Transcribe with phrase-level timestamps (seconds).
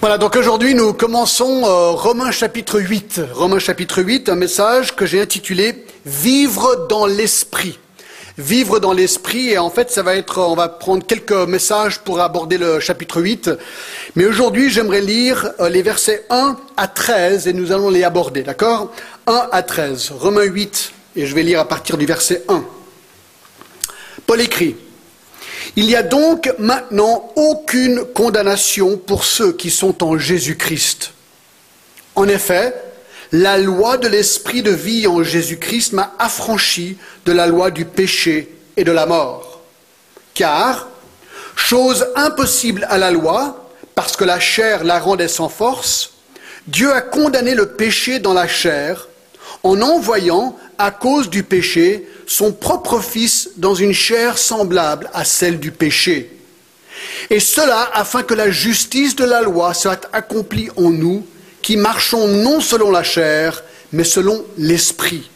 [0.00, 3.20] Voilà, donc aujourd'hui nous commençons euh, Romains chapitre 8.
[3.32, 7.80] Romains chapitre 8, un message que j'ai intitulé Vivre dans l'esprit.
[8.38, 12.20] Vivre dans l'esprit, et en fait ça va être, on va prendre quelques messages pour
[12.20, 13.50] aborder le chapitre 8.
[14.14, 18.44] Mais aujourd'hui j'aimerais lire euh, les versets 1 à 13 et nous allons les aborder,
[18.44, 18.92] d'accord?
[19.26, 20.12] 1 à 13.
[20.16, 22.62] Romains 8, et je vais lire à partir du verset 1.
[24.28, 24.76] Paul écrit,
[25.76, 31.12] il n'y a donc maintenant aucune condamnation pour ceux qui sont en Jésus-Christ.
[32.14, 32.74] En effet,
[33.32, 38.54] la loi de l'esprit de vie en Jésus-Christ m'a affranchi de la loi du péché
[38.76, 39.60] et de la mort.
[40.34, 40.88] Car,
[41.54, 46.12] chose impossible à la loi, parce que la chair la rendait sans force,
[46.66, 49.08] Dieu a condamné le péché dans la chair
[49.62, 55.58] en envoyant, à cause du péché, son propre Fils dans une chair semblable à celle
[55.58, 56.30] du péché.
[57.30, 61.26] Et cela afin que la justice de la loi soit accomplie en nous,
[61.62, 65.30] qui marchons non selon la chair, mais selon l'esprit.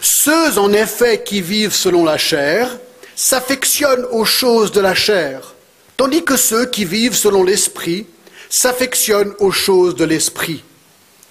[0.00, 2.78] Ceux, en effet, qui vivent selon la chair,
[3.14, 5.54] s'affectionnent aux choses de la chair,
[5.98, 8.06] tandis que ceux qui vivent selon l'esprit
[8.48, 10.64] s'affectionnent aux choses de l'esprit.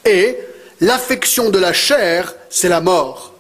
[0.06, 0.38] Et
[0.82, 3.35] l'affection de la chair, c'est la mort,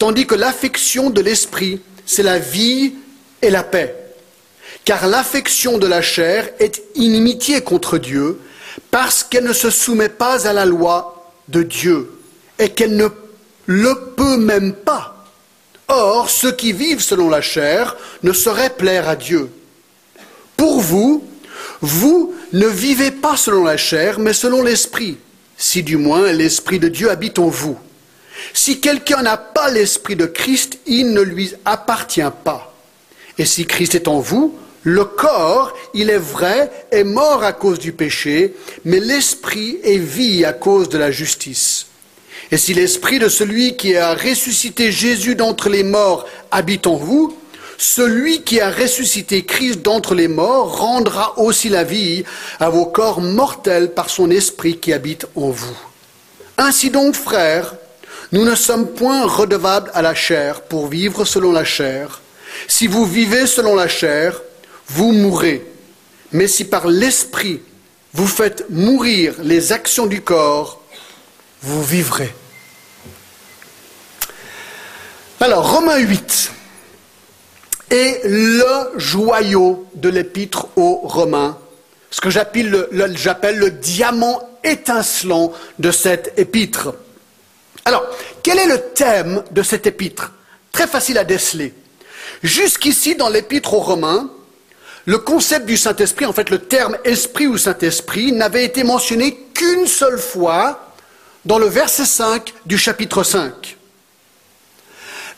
[0.00, 2.94] tandis que l'affection de l'esprit, c'est la vie
[3.42, 3.94] et la paix.
[4.86, 8.40] Car l'affection de la chair est inimitié contre Dieu,
[8.90, 12.10] parce qu'elle ne se soumet pas à la loi de Dieu,
[12.58, 13.08] et qu'elle ne
[13.66, 15.26] le peut même pas.
[15.88, 19.50] Or, ceux qui vivent selon la chair ne sauraient plaire à Dieu.
[20.56, 21.28] Pour vous,
[21.82, 25.18] vous ne vivez pas selon la chair, mais selon l'esprit,
[25.58, 27.78] si du moins l'esprit de Dieu habite en vous.
[28.54, 32.74] Si quelqu'un n'a pas l'Esprit de Christ, il ne lui appartient pas.
[33.38, 37.78] Et si Christ est en vous, le corps, il est vrai, est mort à cause
[37.78, 41.86] du péché, mais l'Esprit est vie à cause de la justice.
[42.50, 47.36] Et si l'Esprit de celui qui a ressuscité Jésus d'entre les morts habite en vous,
[47.76, 52.24] celui qui a ressuscité Christ d'entre les morts rendra aussi la vie
[52.58, 55.78] à vos corps mortels par son Esprit qui habite en vous.
[56.58, 57.74] Ainsi donc, frères,
[58.32, 62.20] nous ne sommes point redevables à la chair pour vivre selon la chair.
[62.68, 64.40] Si vous vivez selon la chair,
[64.88, 65.66] vous mourrez.
[66.32, 67.62] Mais si par l'Esprit
[68.12, 70.82] vous faites mourir les actions du corps,
[71.62, 72.32] vous vivrez.
[75.40, 76.52] Alors, Romains 8
[77.90, 81.58] est le joyau de l'épître aux Romains,
[82.10, 86.94] ce que j'appelle le, le diamant étincelant de cette épître.
[87.84, 88.04] Alors,
[88.42, 90.32] quel est le thème de cet épître?
[90.72, 91.74] Très facile à déceler.
[92.42, 94.30] Jusqu'ici, dans l'épître aux Romains,
[95.06, 99.86] le concept du Saint-Esprit, en fait le terme esprit ou Saint-Esprit, n'avait été mentionné qu'une
[99.86, 100.94] seule fois
[101.44, 103.76] dans le verset 5 du chapitre 5.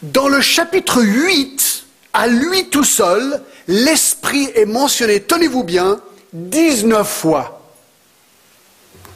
[0.03, 6.01] Dans le chapitre 8, à lui tout seul, l'Esprit est mentionné, tenez-vous bien,
[6.33, 7.63] 19 fois.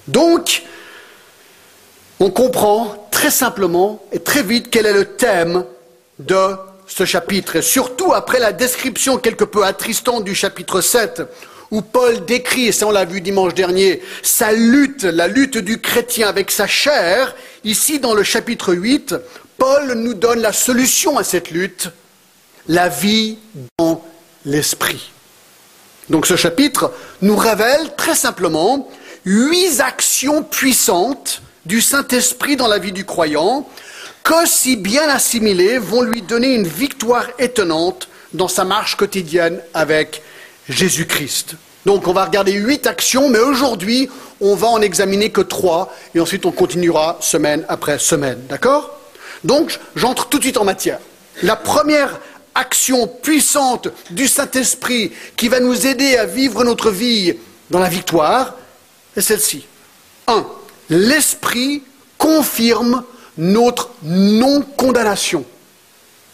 [0.07, 0.63] Donc,
[2.21, 5.65] on comprend très simplement et très vite quel est le thème
[6.19, 6.55] de
[6.87, 11.23] ce chapitre, et surtout après la description quelque peu attristante du chapitre 7,
[11.71, 15.81] où Paul décrit, et ça on l'a vu dimanche dernier, sa lutte, la lutte du
[15.81, 17.35] chrétien avec sa chair,
[17.65, 19.15] ici dans le chapitre 8,
[19.57, 21.89] Paul nous donne la solution à cette lutte,
[22.69, 23.39] la vie
[23.79, 24.05] dans
[24.45, 25.11] l'esprit.
[26.11, 28.91] Donc ce chapitre nous révèle très simplement
[29.25, 33.69] huit actions puissantes du Saint-Esprit dans la vie du croyant,
[34.25, 40.23] que si bien assimilées vont lui donner une victoire étonnante dans sa marche quotidienne avec
[40.69, 41.57] Jésus-Christ.
[41.85, 44.09] Donc on va regarder huit actions, mais aujourd'hui
[44.41, 48.41] on va en examiner que trois, et ensuite on continuera semaine après semaine.
[48.49, 48.99] D'accord?
[49.45, 50.99] Donc j'entre tout de suite en matière.
[51.43, 52.21] La première
[52.55, 57.35] action puissante du Saint-Esprit qui va nous aider à vivre notre vie
[57.71, 58.55] dans la victoire
[59.17, 59.67] est celle-ci.
[60.27, 60.45] Un,
[60.91, 61.83] l'Esprit
[62.19, 63.05] confirme
[63.37, 65.45] notre non-condamnation.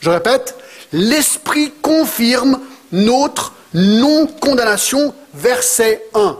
[0.00, 0.56] Je répète,
[0.93, 2.60] l'Esprit confirme
[2.93, 6.38] notre non-condamnation, verset 1.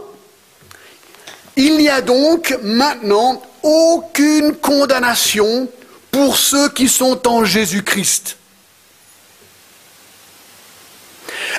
[1.55, 5.67] Il n'y a donc maintenant aucune condamnation
[6.11, 8.37] pour ceux qui sont en Jésus-Christ.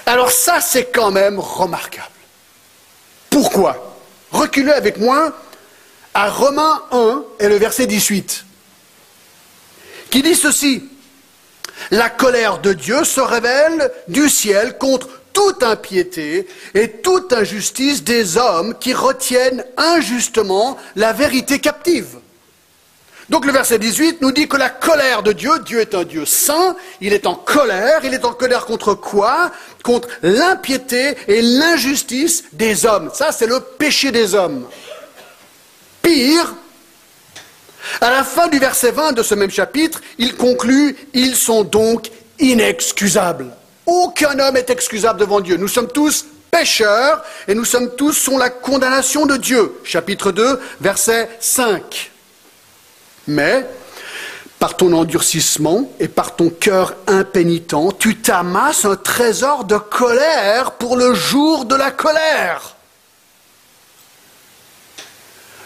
[0.07, 2.09] Alors ça, c'est quand même remarquable.
[3.31, 3.97] Pourquoi?
[4.31, 5.33] Reculez avec moi
[6.15, 8.45] à Romains 1 et le verset 18,
[10.11, 10.85] qui dit ceci.
[11.91, 18.37] La colère de Dieu se révèle du ciel contre toute impiété et toute injustice des
[18.37, 22.19] hommes qui retiennent injustement la vérité captive.
[23.31, 26.27] Donc le verset 18 nous dit que la colère de Dieu, Dieu est un Dieu
[26.27, 29.51] saint, il est en colère, il est en colère contre quoi?
[29.83, 33.11] Contre l'impiété et l'injustice des hommes.
[33.15, 34.67] Ça, c'est le péché des hommes.
[36.05, 36.55] Pire,
[38.01, 42.11] à la fin du verset 20 de ce même chapitre, il conclut, ils sont donc
[42.39, 43.47] inexcusables.
[43.87, 45.57] Aucun homme est excusable devant Dieu.
[45.57, 49.81] Nous sommes tous pécheurs et nous sommes tous sous la condamnation de Dieu.
[49.83, 52.11] Chapitre 2, verset 5.
[53.27, 53.67] Mais,
[54.59, 60.97] par ton endurcissement et par ton cœur impénitent, tu t'amasses un trésor de colère pour
[60.97, 62.74] le jour de la colère.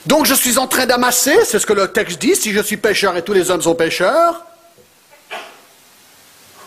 [0.06, 2.77] Donc je suis en train d'amasser, c'est ce que le texte dit, si je suis
[2.77, 4.45] pécheur et tous les hommes sont pécheurs,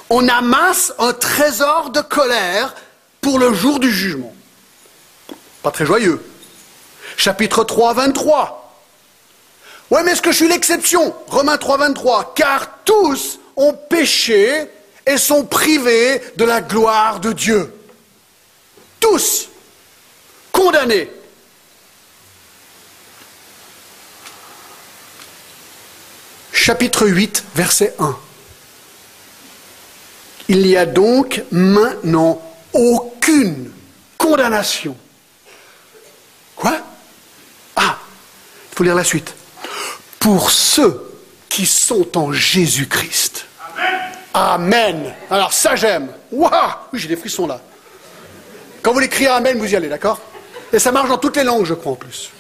[0.10, 2.76] on amasse un trésor de colère
[3.22, 4.34] pour le jour du jugement.
[5.64, 6.24] Pas très joyeux.
[7.18, 8.76] Chapitre 3, 23.
[9.90, 11.14] Ouais, mais est-ce que je suis l'exception?
[11.28, 12.34] Romains 3, 23.
[12.36, 14.68] Car tous ont péché
[15.06, 17.74] et sont privés de la gloire de Dieu.
[19.00, 19.50] Tous
[20.52, 21.10] condamnés.
[26.52, 28.18] Chapitre 8, verset 1.
[30.50, 32.42] Il n'y a donc maintenant
[32.74, 33.72] aucune
[34.18, 34.96] condamnation.
[36.56, 36.78] Quoi?
[37.76, 37.98] Ah,
[38.72, 39.34] il faut lire la suite
[40.20, 41.12] pour ceux
[41.50, 43.46] qui sont en Jésus-Christ.
[44.34, 45.14] Amen.
[45.30, 46.10] Alors ça j'aime.
[46.32, 46.52] Waouh
[46.94, 47.60] Oui, j'ai des frissons là.
[48.82, 50.20] Quand vous l'écrivez Amen, vous y allez, d'accord?
[50.72, 52.32] Et ça marche dans toutes les langues, je crois en plus.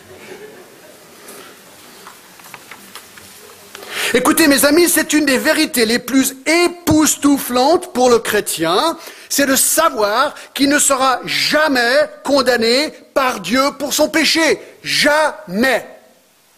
[4.14, 8.98] Écoutez mes amis, c'est une des vérités les plus époustouflantes pour le chrétien,
[9.30, 14.60] c'est de savoir qu'il ne sera jamais condamné par Dieu pour son péché.
[14.84, 15.88] Jamais.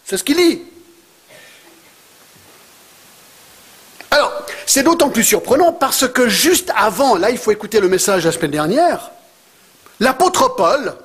[0.04, 0.64] C'est ce qu'il dit.
[4.10, 4.32] Alors,
[4.66, 8.32] c'est d'autant plus surprenant parce que juste avant, là il faut écouter le message la
[8.32, 9.12] semaine dernière,
[10.00, 10.96] l'apôtre Paul,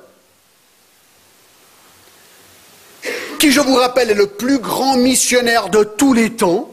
[3.39, 6.69] qui je vous rappelle est le plus grand missionnaire de tous les temps,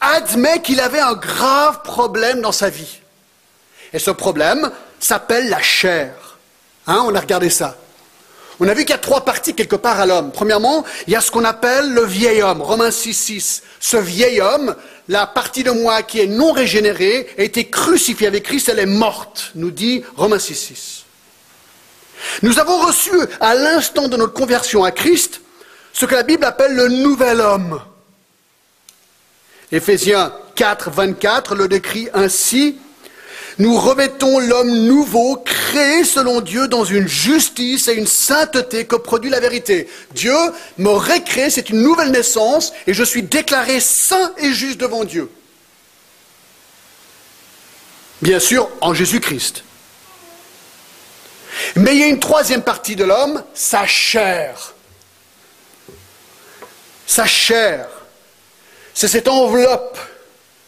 [0.00, 2.98] admet qu'il avait un grave problème dans sa vie.
[3.92, 6.38] Et ce problème s'appelle la chair.
[6.86, 7.76] Hein, on a regardé ça.
[8.58, 10.32] On a vu qu'il y a trois parties quelque part à l'homme.
[10.32, 13.62] Premièrement, il y a ce qu'on appelle le vieil homme, Romains 6, 6.
[13.78, 14.76] Ce vieil homme,
[15.08, 18.86] la partie de moi qui est non régénérée, a été crucifiée avec Christ, elle est
[18.86, 21.04] morte, nous dit Romains 6, 6.
[22.42, 25.40] Nous avons reçu à l'instant de notre conversion à Christ
[25.92, 27.80] ce que la Bible appelle le nouvel homme.
[29.72, 32.78] Éphésiens 4, 24 le décrit ainsi
[33.60, 39.28] nous revêtons l'homme nouveau, créé selon Dieu dans une justice et une sainteté que produit
[39.28, 39.86] la vérité.
[40.14, 40.34] Dieu
[40.78, 45.30] me récrée, c'est une nouvelle naissance, et je suis déclaré saint et juste devant Dieu.
[48.22, 49.62] Bien sûr, en Jésus-Christ.
[51.76, 54.74] Mais il y a une troisième partie de l'homme, sa chair.
[57.10, 57.88] Sa chair.
[58.94, 59.98] C'est cette enveloppe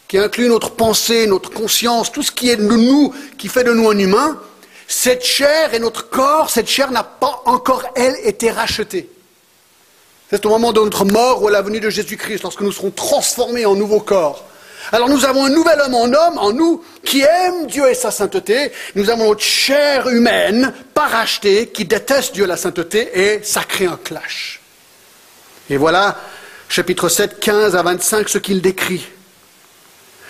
[0.08, 3.72] qui inclut notre pensée, notre conscience, tout ce qui est de nous, qui fait de
[3.72, 4.40] nous un humain,
[4.88, 9.08] cette chair et notre corps, cette chair n'a pas encore, elle, été rachetée.
[10.30, 12.90] C'est au moment de notre mort ou à la venue de Jésus-Christ, lorsque nous serons
[12.90, 14.44] transformés en nouveau corps.
[14.90, 18.10] Alors nous avons un nouvel homme en homme, en nous, qui aime Dieu et sa
[18.10, 18.72] sainteté.
[18.96, 23.62] Nous avons notre chair humaine, pas rachetée, qui déteste Dieu et la sainteté, et ça
[23.62, 24.61] crée un clash.
[25.72, 26.18] Et voilà,
[26.68, 29.06] chapitre 7, 15 à 25, ce qu'il décrit.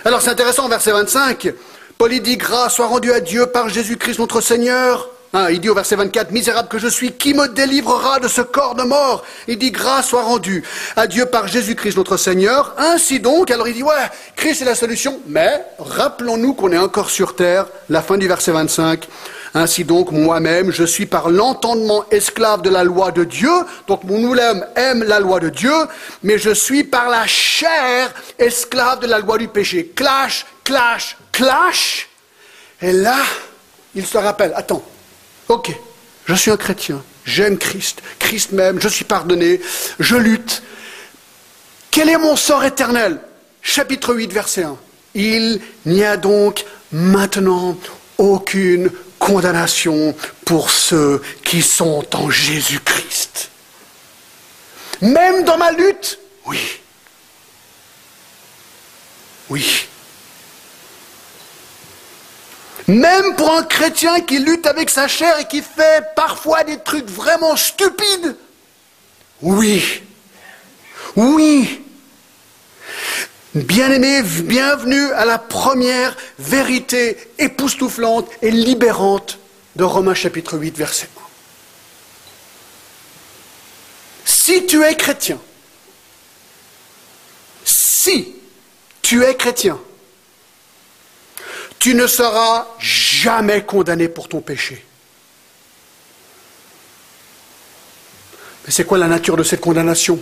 [0.04, 1.52] Alors c'est intéressant, verset 25,
[1.99, 5.11] Paul dit grâce soit rendue à Dieu par Jésus-Christ notre Seigneur.
[5.32, 8.40] Hein, il dit au verset 24, misérable que je suis, qui me délivrera de ce
[8.40, 9.25] corps de mort?
[9.49, 10.62] Il dit grâce soit rendue
[10.94, 12.76] à Dieu par Jésus-Christ notre Seigneur.
[12.78, 17.11] Ainsi donc, alors il dit ouais, Christ est la solution, mais rappelons-nous qu'on est encore
[17.11, 19.08] sur terre, la fin du verset 25.
[19.54, 23.52] Ainsi donc, moi-même, je suis par l'entendement esclave de la loi de Dieu.
[23.87, 25.75] Donc, mon oulem aime la loi de Dieu,
[26.23, 29.92] mais je suis par la chair esclave de la loi du péché.
[29.94, 32.09] Clash, clash, clash.
[32.80, 33.18] Et là,
[33.94, 34.82] il se rappelle, attends,
[35.49, 35.71] ok,
[36.25, 39.61] je suis un chrétien, j'aime Christ, Christ m'aime, je suis pardonné,
[40.00, 40.62] je lutte.
[41.90, 43.21] Quel est mon sort éternel?
[43.61, 44.76] Chapitre 8, verset 1.
[45.14, 47.76] Il n'y a donc maintenant
[48.16, 48.90] aucune
[49.23, 53.50] condamnation pour ceux qui sont en Jésus-Christ.
[55.00, 56.59] Même dans ma lutte, oui.
[59.49, 59.87] Oui.
[62.88, 67.09] Même pour un chrétien qui lutte avec sa chair et qui fait parfois des trucs
[67.09, 68.37] vraiment stupides.
[69.41, 70.02] Oui.
[71.14, 71.81] Oui.
[73.54, 79.38] Bien-aimé, bienvenue à la première vérité époustouflante et libérante
[79.76, 81.21] de Romains chapitre 8, verset 1.
[84.25, 85.38] Si tu es chrétien,
[87.62, 88.37] si
[89.02, 89.78] tu es chrétien,
[91.78, 94.82] tu ne seras jamais condamné pour ton péché.
[98.64, 100.18] Mais c'est quoi la nature de cette condamnation?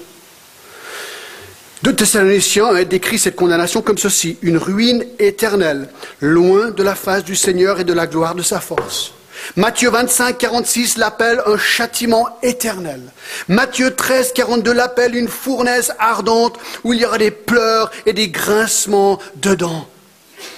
[1.83, 5.89] De Thessaloniciens décrit cette condamnation comme ceci, une ruine éternelle,
[6.21, 9.13] loin de la face du Seigneur et de la gloire de sa force.
[9.57, 13.01] Matthieu 25, 46 l'appelle un châtiment éternel.
[13.49, 18.29] Matthieu 13, 42 l'appelle une fournaise ardente où il y aura des pleurs et des
[18.29, 19.89] grincements dedans.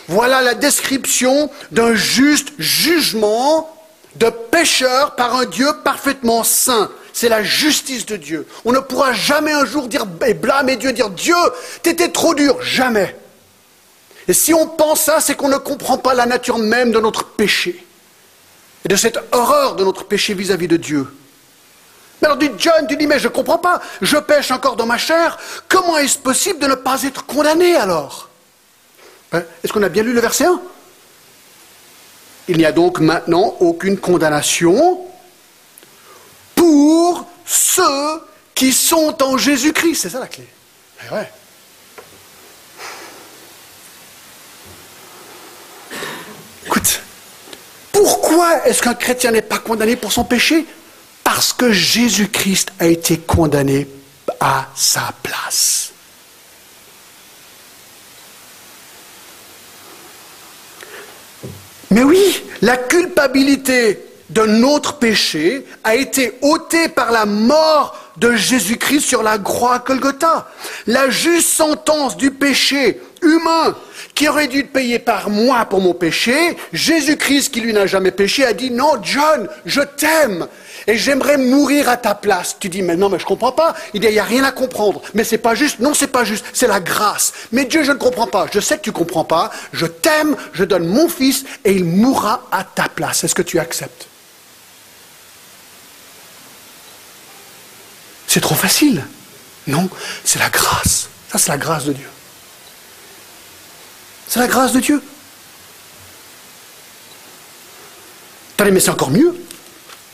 [0.09, 3.73] Voilà la description d'un juste jugement
[4.17, 6.91] de pécheur par un Dieu parfaitement saint.
[7.13, 8.47] C'est la justice de Dieu.
[8.65, 11.35] On ne pourra jamais un jour dire et blâmer Dieu, dire Dieu,
[11.83, 12.63] t'étais trop dur.
[12.63, 13.17] Jamais.
[14.29, 17.25] Et si on pense ça, c'est qu'on ne comprend pas la nature même de notre
[17.25, 17.85] péché
[18.85, 21.07] et de cette horreur de notre péché vis-à-vis de Dieu.
[22.21, 24.87] Mais alors, du John, tu dis, mais je ne comprends pas, je pêche encore dans
[24.87, 25.39] ma chair,
[25.69, 28.29] comment est-ce possible de ne pas être condamné alors?
[29.33, 29.43] Hein?
[29.63, 30.61] Est-ce qu'on a bien lu le verset 1
[32.49, 35.01] Il n'y a donc maintenant aucune condamnation
[36.73, 38.23] pour ceux
[38.55, 40.01] qui sont en Jésus-Christ.
[40.01, 40.49] C'est ça la clé.
[41.05, 41.31] Eh ouais.
[46.65, 47.01] Écoute,
[47.93, 50.65] pourquoi est-ce qu'un chrétien n'est pas condamné pour son péché?
[51.23, 53.87] Parce que Jésus-Christ a été condamné
[54.41, 55.93] à sa place.
[61.91, 69.03] Mais oui, la culpabilité de notre péché a été ôtée par la mort de Jésus-Christ
[69.03, 70.49] sur la croix à Golgotha.
[70.87, 73.77] La juste sentence du péché humain
[74.15, 78.45] qui aurait dû payer par moi pour mon péché, Jésus-Christ, qui lui n'a jamais péché,
[78.45, 80.47] a dit non, John, je t'aime
[80.87, 82.57] et j'aimerais mourir à ta place.
[82.59, 83.75] Tu dis mais non, mais je comprends pas.
[83.95, 85.03] Il n'y a rien à comprendre.
[85.15, 85.79] Mais c'est pas juste.
[85.79, 86.45] Non, c'est pas juste.
[86.53, 87.33] C'est la grâce.
[87.53, 88.47] Mais Dieu, je ne comprends pas.
[88.53, 89.51] Je sais que tu comprends pas.
[89.73, 90.37] Je t'aime.
[90.53, 93.25] Je donne mon fils et il mourra à ta place.
[93.25, 94.09] Est-ce que tu acceptes?
[98.33, 99.05] C'est trop facile.
[99.67, 99.91] Non,
[100.25, 101.11] c'est la grâce.
[101.31, 102.09] Ça, c'est la grâce de Dieu.
[104.27, 105.03] C'est la grâce de Dieu.
[108.71, 109.37] mais c'est encore mieux?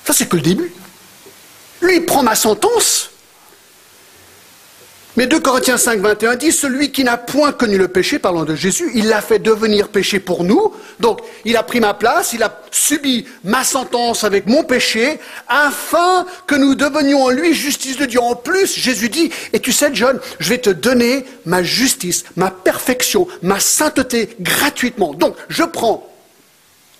[0.04, 0.72] Ça, c'est que le début.
[1.80, 3.10] Lui, il prend ma sentence
[5.18, 8.54] mais 2 Corinthiens 5, 21 dit, celui qui n'a point connu le péché, parlant de
[8.54, 10.72] Jésus, il l'a fait devenir péché pour nous.
[11.00, 16.24] Donc, il a pris ma place, il a subi ma sentence avec mon péché, afin
[16.46, 18.20] que nous devenions en lui justice de Dieu.
[18.20, 22.52] En plus, Jésus dit, et tu sais, John, je vais te donner ma justice, ma
[22.52, 25.14] perfection, ma sainteté gratuitement.
[25.14, 26.08] Donc, je prends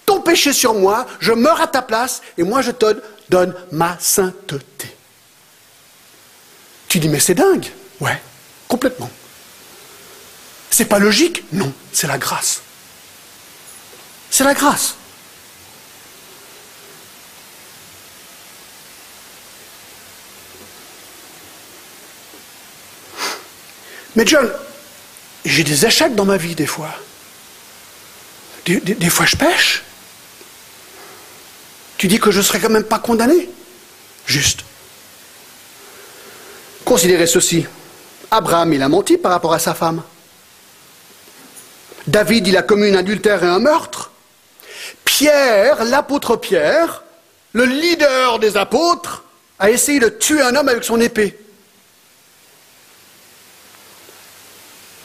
[0.06, 3.96] ton péché sur moi, je meurs à ta place, et moi je te donne ma
[4.00, 4.88] sainteté.
[6.88, 7.66] Tu dis, mais c'est dingue.
[8.00, 8.20] Ouais,
[8.68, 9.10] complètement.
[10.70, 12.60] C'est pas logique Non, c'est la grâce.
[14.30, 14.94] C'est la grâce.
[24.14, 24.50] Mais John,
[25.44, 26.92] j'ai des échecs dans ma vie des fois.
[28.66, 29.82] Des, fois je pêche.
[31.96, 33.48] Tu dis que je ne serai quand même pas condamné
[34.26, 34.60] Juste.
[36.84, 37.66] Considérez ceci.
[38.30, 40.02] Abraham, il a menti par rapport à sa femme.
[42.06, 44.10] David, il a commis un adultère et un meurtre.
[45.04, 47.02] Pierre, l'apôtre Pierre,
[47.52, 49.24] le leader des apôtres,
[49.58, 51.38] a essayé de tuer un homme avec son épée.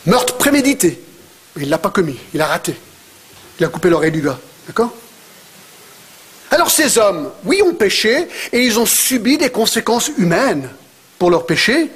[0.06, 1.01] Meurtre prémédité.
[1.56, 2.75] Il ne l'a pas commis, il a raté.
[3.60, 4.39] Il a coupé l'oreille du gars.
[4.68, 4.94] D'accord?
[6.51, 10.70] Alors ces hommes, oui, ont péché et ils ont subi des conséquences humaines
[11.18, 11.89] pour leur péché,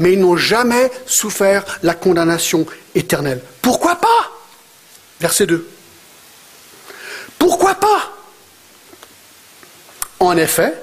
[0.00, 3.40] mais ils n'ont jamais souffert la condamnation éternelle.
[3.62, 4.32] Pourquoi pas?
[5.20, 5.68] Verset 2.
[7.38, 8.12] Pourquoi pas?
[10.18, 10.74] En effet,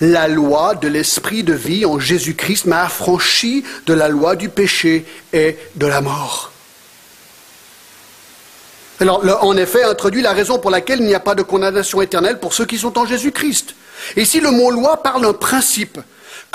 [0.00, 5.06] la loi de l'esprit de vie en Jésus-Christ m'a affranchi de la loi du péché
[5.32, 6.52] et de la mort.
[8.98, 12.40] Alors, en effet, introduit la raison pour laquelle il n'y a pas de condamnation éternelle
[12.40, 13.74] pour ceux qui sont en Jésus-Christ.
[14.16, 15.98] Et si le mot loi parle d'un principe,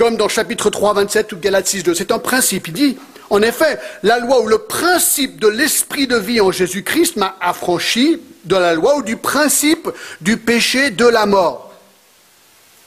[0.01, 1.93] comme dans chapitre 3, 27 ou Galates 6, 2.
[1.93, 2.69] C'est un principe.
[2.69, 2.97] Il dit,
[3.29, 8.19] En effet, la loi ou le principe de l'esprit de vie en Jésus-Christ m'a affranchi
[8.45, 11.71] de la loi ou du principe du péché de la mort.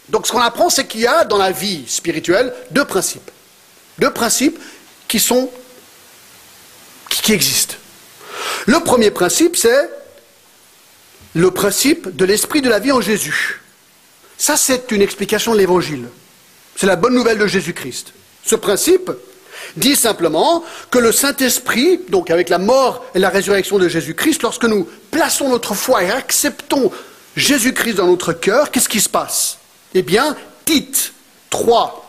[0.08, 3.30] Donc ce qu'on apprend, c'est qu'il y a dans la vie spirituelle deux principes.
[4.00, 4.58] Deux principes
[5.06, 5.52] qui sont
[7.10, 7.76] qui existent.
[8.66, 9.88] Le premier principe, c'est
[11.34, 13.60] le principe de l'esprit de la vie en Jésus.
[14.36, 16.08] Ça, c'est une explication de l'évangile.
[16.76, 18.12] C'est la bonne nouvelle de Jésus-Christ.
[18.44, 19.10] Ce principe
[19.76, 24.64] dit simplement que le Saint-Esprit, donc avec la mort et la résurrection de Jésus-Christ, lorsque
[24.64, 26.90] nous plaçons notre foi et acceptons
[27.36, 29.58] Jésus-Christ dans notre cœur, qu'est-ce qui se passe?
[29.94, 31.12] Eh bien, Tite
[31.50, 32.03] 3,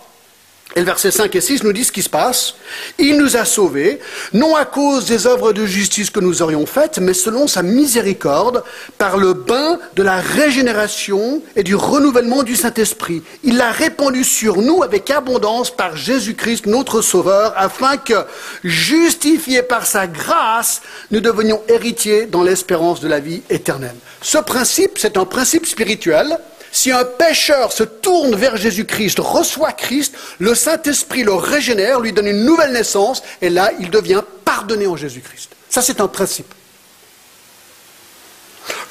[0.76, 2.56] et le verset 5 et 6 nous disent ce qui se passe.
[3.00, 4.00] Il nous a sauvés,
[4.34, 8.62] non à cause des œuvres de justice que nous aurions faites, mais selon sa miséricorde,
[8.98, 13.24] par le bain de la régénération et du renouvellement du Saint-Esprit.
[13.44, 18.26] Il l'a répandu sur nous avec abondance par Jésus-Christ, notre Sauveur, afin que,
[18.66, 23.96] justifiés par sa grâce, nous devenions héritiers dans l'espérance de la vie éternelle.
[24.22, 26.38] Ce principe, c'est un principe spirituel
[26.76, 32.28] si un pécheur se tourne vers Jésus-Christ, reçoit Christ, le Saint-Esprit le régénère, lui donne
[32.28, 35.52] une nouvelle naissance, et là, il devient pardonné en Jésus-Christ.
[35.70, 36.54] Ça, c'est un principe.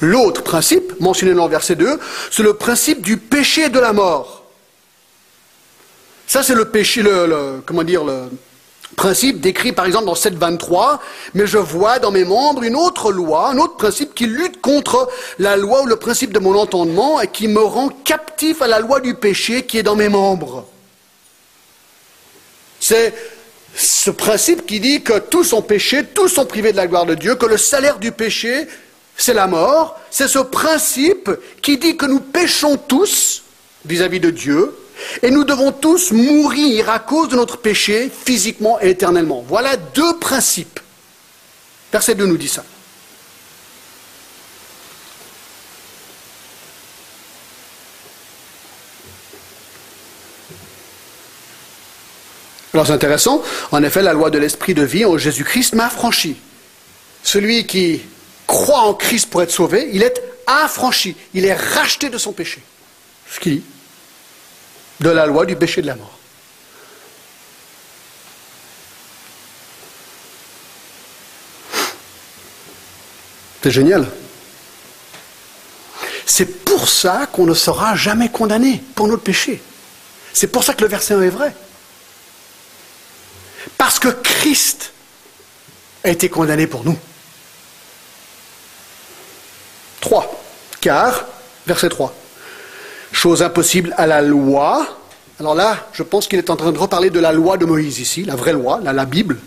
[0.01, 1.99] L'autre principe, mentionné dans le verset 2,
[2.31, 4.45] c'est le principe du péché de la mort.
[6.25, 8.29] Ça, c'est le péché, le, comment dire, le,
[8.95, 10.99] Principe décrit par exemple dans 7.23,
[11.33, 15.09] mais je vois dans mes membres une autre loi, un autre principe qui lutte contre
[15.37, 18.79] la loi ou le principe de mon entendement et qui me rend captif à la
[18.79, 20.65] loi du péché qui est dans mes membres.
[22.79, 23.13] C'est
[23.75, 27.15] ce principe qui dit que tous sont péchés, tous sont privés de la gloire de
[27.15, 28.67] Dieu, que le salaire du péché,
[29.17, 29.99] c'est la mort.
[30.09, 31.29] C'est ce principe
[31.61, 33.43] qui dit que nous péchons tous
[33.83, 34.73] vis à -vis de Dieu,
[35.21, 39.43] et nous devons tous mourir à cause de notre péché, physiquement et éternellement.
[39.47, 40.79] Voilà deux principes.
[41.91, 42.63] Verset 2 nous dit ça.
[52.73, 56.35] Alors c'est intéressant, en effet, la loi de l'esprit de vie en Jésus-Christ m'a affranchi.
[57.23, 58.01] Celui qui
[58.47, 62.61] croit en Christ pour être sauvé, il est affranchi, il est racheté de son péché.
[63.31, 63.63] Ce qui
[64.99, 66.17] de la loi du péché de la mort.
[73.61, 74.07] C'est génial.
[76.25, 79.61] C'est pour ça qu'on ne sera jamais condamné pour notre péché.
[80.33, 81.55] C'est pour ça que le verset 1 est vrai.
[83.77, 84.91] Parce que Christ
[86.03, 86.97] a été condamné pour nous.
[90.01, 90.43] 3.
[90.81, 91.25] Car,
[91.65, 92.13] verset 3,
[93.15, 94.85] chose impossible à la loi.
[95.39, 97.99] Alors là, je pense qu'il est en train de reparler de la loi de Moïse
[97.99, 99.37] ici, la vraie loi, la, Bible.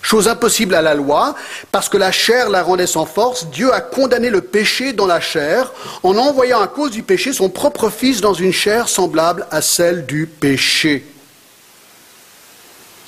[0.00, 1.34] Chose impossible à la loi,
[1.70, 5.20] parce que la chair la rendait sans force, Dieu a condamné le péché dans la
[5.20, 5.72] chair,
[6.02, 10.06] en envoyant à cause du péché son propre Fils dans une chair semblable à celle
[10.06, 11.06] du péché.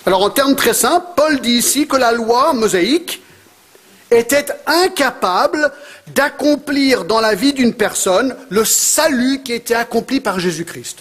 [0.07, 3.23] Alors en termes très simples, Paul dit ici que la loi mosaïque
[4.11, 5.73] était incapable
[6.14, 10.99] d'accomplir dans la vie d'une personne le salut qui était accompli par Jésus-Christ.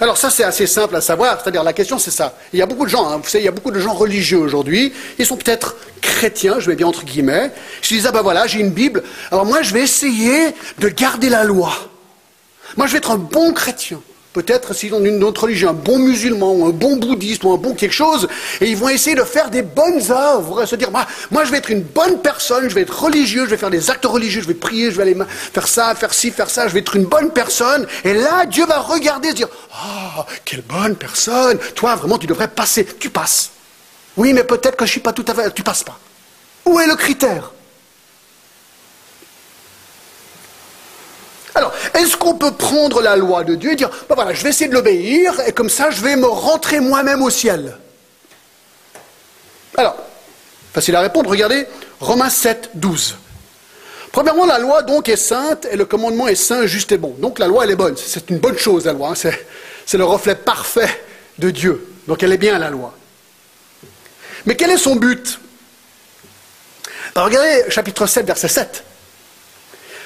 [0.00, 2.36] Alors ça c'est assez simple à savoir, c'est-à-dire la question c'est ça.
[2.52, 3.94] Il y a beaucoup de gens, hein, vous savez, il y a beaucoup de gens
[3.94, 7.52] religieux aujourd'hui, ils sont peut-être chrétiens, je vais bien entre guillemets.
[7.82, 11.28] Je dis ah ben voilà, j'ai une Bible, alors moi je vais essayer de garder
[11.28, 11.72] la loi.
[12.76, 14.00] Moi je vais être un bon chrétien.
[14.32, 17.58] Peut-être s'ils ont une autre religion, un bon musulman, ou un bon bouddhiste, ou un
[17.58, 18.28] bon quelque chose,
[18.60, 21.70] et ils vont essayer de faire des bonnes œuvres, se dire, moi, je vais être
[21.70, 24.54] une bonne personne, je vais être religieux, je vais faire des actes religieux, je vais
[24.54, 25.16] prier, je vais aller
[25.52, 28.64] faire ça, faire ci, faire ça, je vais être une bonne personne, et là Dieu
[28.64, 33.10] va regarder et se dire, ah, quelle bonne personne, toi vraiment tu devrais passer, tu
[33.10, 33.50] passes.
[34.16, 35.98] Oui, mais peut-être que je ne suis pas tout à fait, tu passes pas.
[36.64, 37.52] Où est le critère?
[41.54, 44.50] Alors, est-ce qu'on peut prendre la loi de Dieu et dire, ben voilà, je vais
[44.50, 47.76] essayer de l'obéir, et comme ça, je vais me rentrer moi-même au ciel?
[49.76, 49.96] Alors,
[50.72, 51.66] facile à répondre, regardez,
[52.00, 53.16] Romains 7, 12.
[54.12, 57.14] Premièrement, la loi donc est sainte et le commandement est saint, juste et bon.
[57.18, 57.96] Donc la loi, elle est bonne.
[57.96, 59.10] C'est une bonne chose, la loi.
[59.10, 59.30] Hein.
[59.86, 61.02] C'est le reflet parfait
[61.38, 61.88] de Dieu.
[62.06, 62.94] Donc elle est bien, la loi.
[64.44, 65.40] Mais quel est son but?
[67.16, 68.84] Regardez chapitre 7, verset 7.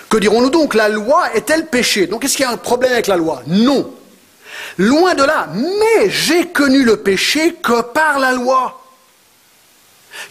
[0.09, 0.75] Que dirons-nous donc?
[0.75, 2.07] La loi est-elle péché?
[2.07, 3.43] Donc est-ce qu'il y a un problème avec la loi?
[3.47, 3.93] Non.
[4.79, 5.49] Loin de là.
[5.55, 8.83] Mais j'ai connu le péché que par la loi.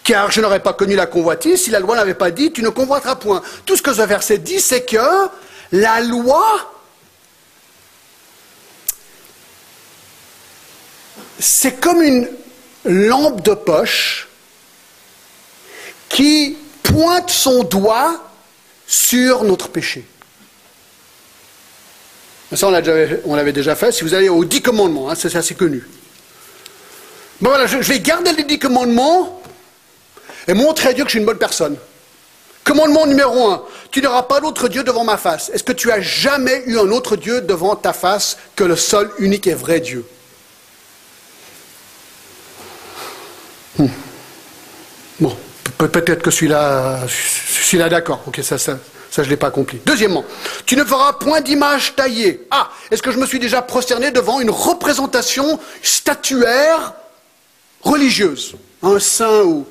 [0.03, 2.69] Car je n'aurais pas connu la convoitise si la loi n'avait pas dit tu ne
[2.69, 3.41] convoiteras point.
[3.65, 5.29] Tout ce que ce verset dit, c'est que
[5.71, 6.73] la loi,
[11.39, 12.29] c'est comme une,
[12.85, 14.27] lampe de poche
[16.07, 18.21] qui pointe son doigt
[18.88, 20.06] sur notre péché.
[22.54, 23.91] Ça, on l'avait déjà fait.
[23.91, 25.88] Si vous allez aux dix commandements, hein, c'est assez connu.
[27.41, 29.41] Bon voilà, je, vais garder les dix commandements
[30.48, 31.76] et montrer à Dieu que je suis une bonne personne.
[32.63, 35.50] Commandement numéro un, tu n'auras pas d'autre Dieu devant ma face.
[35.54, 39.12] Est-ce que tu as jamais eu un autre Dieu devant ta face que le seul,
[39.19, 40.06] unique et vrai Dieu?
[43.78, 43.88] Hmm.
[45.19, 45.36] Bon,
[45.77, 48.21] peut-être que celui-là, celui-là d'accord.
[48.27, 48.77] Ok, ça, ça,
[49.11, 49.79] ça, je l'ai pas accompli.
[49.85, 50.25] Deuxièmement,
[50.65, 52.47] tu ne feras point d'image taillée.
[52.51, 56.93] Ah, est-ce que je me suis déjà prosterné devant une représentation statuaire
[57.81, 58.55] religieuse?
[58.83, 59.65] Un saint ou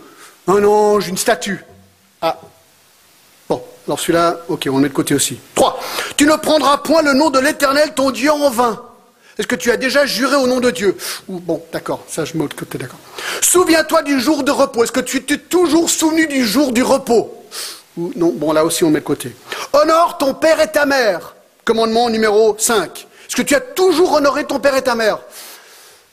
[0.47, 1.65] un ange, une statue?
[2.21, 2.39] Ah,
[3.49, 5.39] bon, alors celui-là, ok, on met de côté aussi.
[5.55, 5.79] Trois,
[6.17, 8.81] tu ne prendras point le nom de l'Éternel, ton Dieu, en vain.
[9.39, 10.97] Est-ce que tu as déjà juré au nom de Dieu
[11.29, 12.99] bon, d'accord, ça je mets de côté, d'accord.
[13.43, 14.85] Souviens-toi du jour de repos.
[14.85, 17.41] Est-ce que tu t'es toujours souvenu du jour du repos
[17.97, 19.35] non, bon, là aussi on met de côté.
[19.73, 21.35] Honore ton père et ta mère.
[21.65, 23.07] Commandement numéro 5.
[23.27, 25.21] Est-ce que tu as toujours honoré ton père et ta mère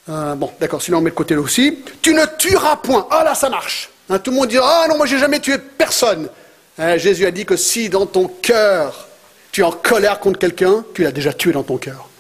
[0.10, 1.80] euh, Bon, d'accord, sinon on met de côté là aussi.
[2.02, 3.08] Tu ne tueras point.
[3.10, 3.90] Ah là, ça marche.
[4.10, 6.30] Hein, tout le monde dit Ah non, moi j'ai jamais tué personne.
[6.78, 9.08] Hein, Jésus a dit que si dans ton cœur
[9.52, 12.11] tu es en colère contre quelqu'un, tu l'as déjà tué dans ton cœur.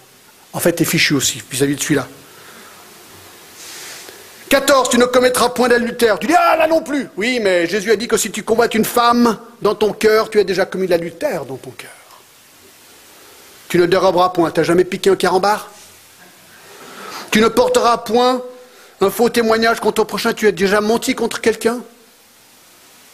[0.54, 2.08] En fait, tu fichu aussi vis-à-vis -vis de celui-là.
[4.52, 6.20] 14, tu ne commettras point d'adultère.
[6.20, 7.08] Tu dis, ah là non plus.
[7.16, 10.42] Oui, mais Jésus a dit que si tu combattes une femme dans ton cœur, tu
[10.42, 11.90] as déjà commis l'adultère dans ton cœur.
[13.70, 14.52] Tu ne déroberas point.
[14.52, 15.72] Tu n'as jamais piqué un carambar?
[17.32, 18.42] Tu ne porteras point
[19.00, 20.34] un faux témoignage contre ton prochain.
[20.34, 21.80] Tu as déjà menti contre quelqu'un?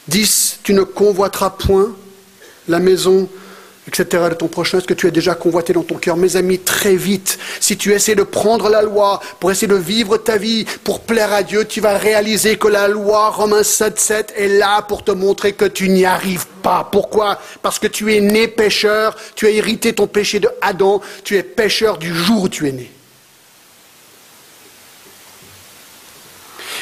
[0.08, 0.62] 10.
[0.63, 1.95] Tu ne convoiteras point
[2.67, 3.30] la maison
[3.88, 6.60] etc., de ton prochain, est-ce que tu as déjà convoité dans ton cœur Mes amis,
[6.60, 10.65] très vite, si tu essaies de prendre la loi pour essayer de vivre ta vie,
[10.84, 14.82] pour plaire à Dieu, tu vas réaliser que la loi Romains 7, 7 est là
[14.82, 16.88] pour te montrer que tu n'y arrives pas.
[16.91, 17.39] Pourquoi?
[17.62, 21.43] Parce que tu es né pécheur, tu as hérité ton péché de Adam, tu es
[21.43, 22.91] pécheur du jour où tu es né.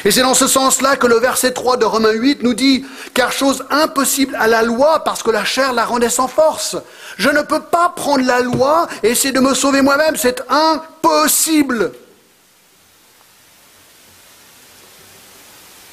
[0.06, 3.32] Et c'est dans ce sens-là que le verset 3 de Romains 8 nous dit, car
[3.32, 6.76] chose impossible à la loi parce que la chair la rendait sans force.
[7.18, 11.90] Je ne peux pas prendre la loi et essayer de me sauver moi-même, c'est impossible.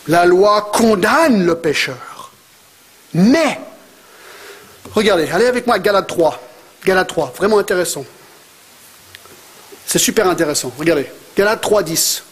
[0.08, 2.30] La loi condamne le pécheur.
[3.16, 3.60] Mais,
[4.94, 6.40] regardez, allez avec moi à Galate 3.
[6.86, 8.06] Galate 3, vraiment intéressant.
[9.88, 10.72] C'est super intéressant.
[10.78, 12.24] Regardez, Galate 3, 10.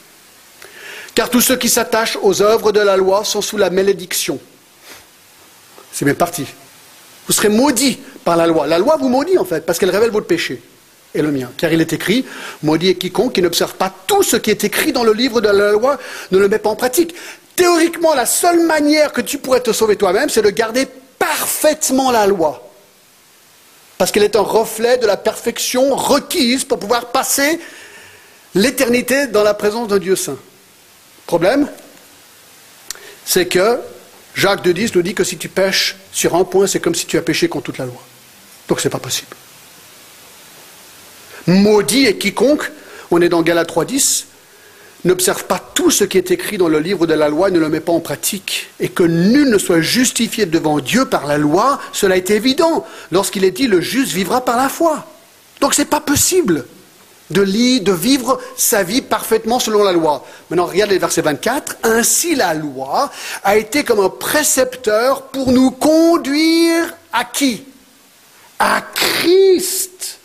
[1.16, 4.40] Car tous ceux qui s'attachent aux œuvres de la loi sont sous la malédiction.
[5.92, 6.46] C'est bien parti.
[7.28, 8.68] Vous serez maudits par la loi.
[8.68, 10.62] La loi vous maudit en fait, parce qu'elle révèle votre péché
[11.14, 11.52] et le mien.
[11.58, 12.26] Car il est écrit,
[12.64, 15.50] maudit est quiconque qui n'observe pas tout ce qui est écrit dans le livre de
[15.50, 15.98] la loi,
[16.32, 17.14] ne le met pas en pratique.
[17.56, 20.88] Théoriquement, la seule manière que tu pourrais te sauver toi-même, c'est de garder
[21.20, 22.70] parfaitement la loi.
[23.98, 27.60] Parce qu'elle est un reflet de la perfection requise pour pouvoir passer
[28.56, 30.38] l'éternité dans la présence d'un Dieu saint
[31.32, 31.70] problème,
[33.24, 33.80] c'est que
[34.36, 37.06] Jacques de 10 nous dit que si tu pêches sur un point, c'est comme si
[37.06, 38.04] tu as péché contre toute la loi.
[38.68, 39.34] Donc ce n'est pas possible.
[41.48, 42.70] Maudit est quiconque,
[43.12, 44.26] on est dans Galates 3.10,
[45.06, 47.60] n'observe pas tout ce qui est écrit dans le livre de la loi et ne
[47.60, 51.38] le met pas en pratique, et que nul ne soit justifié devant Dieu par la
[51.38, 55.08] loi, cela est évident, lorsqu'il est dit le juste vivra par la foi.
[55.62, 56.66] Donc ce n'est pas possible
[57.32, 60.26] de, de vivre sa vie parfaitement selon la loi.
[60.50, 61.78] Maintenant, regardez le verset 24.
[61.84, 63.12] Ainsi, la loi
[63.44, 67.66] a été comme un précepteur pour nous conduire à qui?
[68.60, 70.20] À Christ.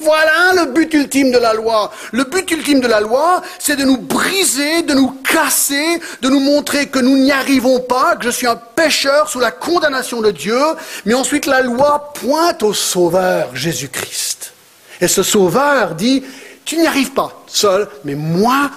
[0.00, 1.90] Voilà le but ultime de la loi.
[2.12, 6.38] Le but ultime de la loi, c'est de nous briser, de nous casser, de nous
[6.38, 10.30] montrer que nous n'y arrivons pas, que je suis un pécheur sous la condamnation de
[10.30, 10.60] Dieu.
[11.04, 14.52] Mais ensuite, la loi pointe au Sauveur, Jésus-Christ.
[15.00, 16.24] Et ce sauveur dit,
[16.64, 18.70] tu n'y arrives pas seul, mais moi,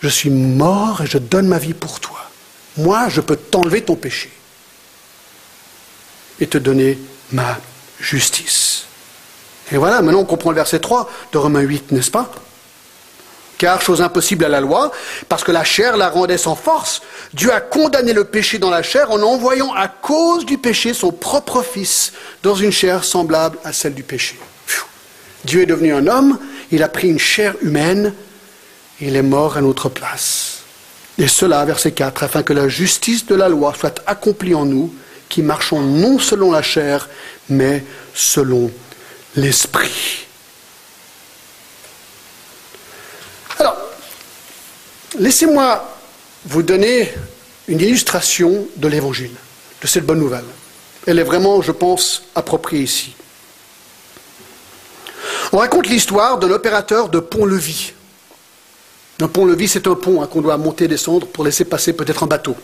[0.00, 2.18] je suis mort et je donne ma vie pour toi.
[2.76, 4.30] Moi, je peux t'enlever ton péché
[6.40, 6.98] et te donner
[7.32, 7.58] ma
[8.00, 8.86] justice.
[9.72, 12.30] Et voilà, maintenant on comprend le verset 3 de Romains 8, n'est-ce pas?
[13.56, 14.90] Car, chose impossible à la loi,
[15.28, 18.82] parce que la chair la rendait sans force, Dieu a condamné le péché dans la
[18.82, 22.12] chair en envoyant à cause du péché son propre Fils
[22.42, 24.38] dans une chair semblable à celle du péché.
[25.44, 26.38] Dieu est devenu un homme,
[26.70, 28.14] il a pris une chair humaine,
[29.00, 30.62] il est mort à notre place.
[31.18, 34.92] Et cela, verset 4, afin que la justice de la loi soit accomplie en nous,
[35.28, 37.08] qui marchons non selon la chair,
[37.48, 38.70] mais selon
[39.36, 40.26] l'esprit.
[43.58, 43.76] Alors,
[45.18, 45.96] Laissez-moi
[46.46, 47.12] vous donner
[47.68, 49.30] une illustration de l'évangile,
[49.80, 50.44] de cette bonne nouvelle.
[51.06, 53.14] Elle est vraiment, je pense, appropriée ici.
[55.54, 57.92] On raconte l'histoire de l'opérateur de pont-levis.
[59.20, 62.24] Un pont-levis, c'est un pont hein, qu'on doit monter et descendre pour laisser passer peut-être
[62.24, 62.56] un bateau.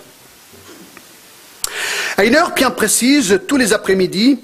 [2.16, 4.40] À une heure bien précise, tous les après-midi,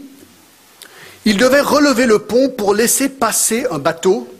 [1.24, 4.32] il devait relever le pont pour laisser passer un bateau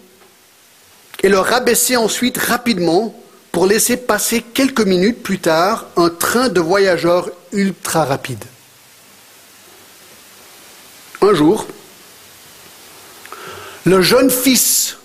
[1.25, 3.13] et le rabaisser ensuite rapidement
[3.51, 8.45] pour laisser passer quelques minutes plus tard un train de voyageurs ultra rapide.
[11.23, 11.67] Un jour,
[13.87, 14.97] le jeune fils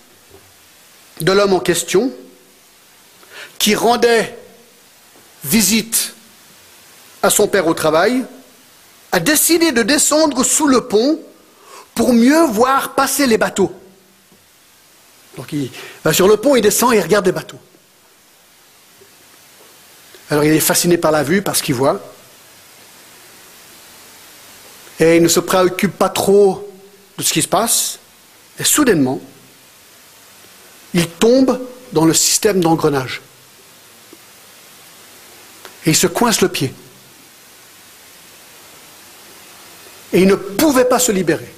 [1.20, 2.12] de l'homme en question,
[3.58, 4.36] qui rendait
[5.44, 6.14] visite
[7.22, 8.24] à son père au travail,
[9.12, 11.20] a décidé de descendre sous le pont
[11.94, 13.72] pour mieux voir passer les bateaux.
[15.36, 15.54] Donc
[16.12, 17.60] sur le pont, il descend et regarde les bateaux.
[20.28, 22.00] Alors il est fasciné par la vue, parce qu'il voit.
[24.98, 26.68] Et il ne se préoccupe pas trop
[27.16, 28.00] de ce qui se passe.
[28.58, 29.20] Et soudainement,
[30.94, 31.60] il tombe
[31.92, 33.20] dans le système d'engrenage.
[35.86, 36.72] Et il se coince le pied.
[40.12, 41.52] Et il ne pouvait pas se libérer.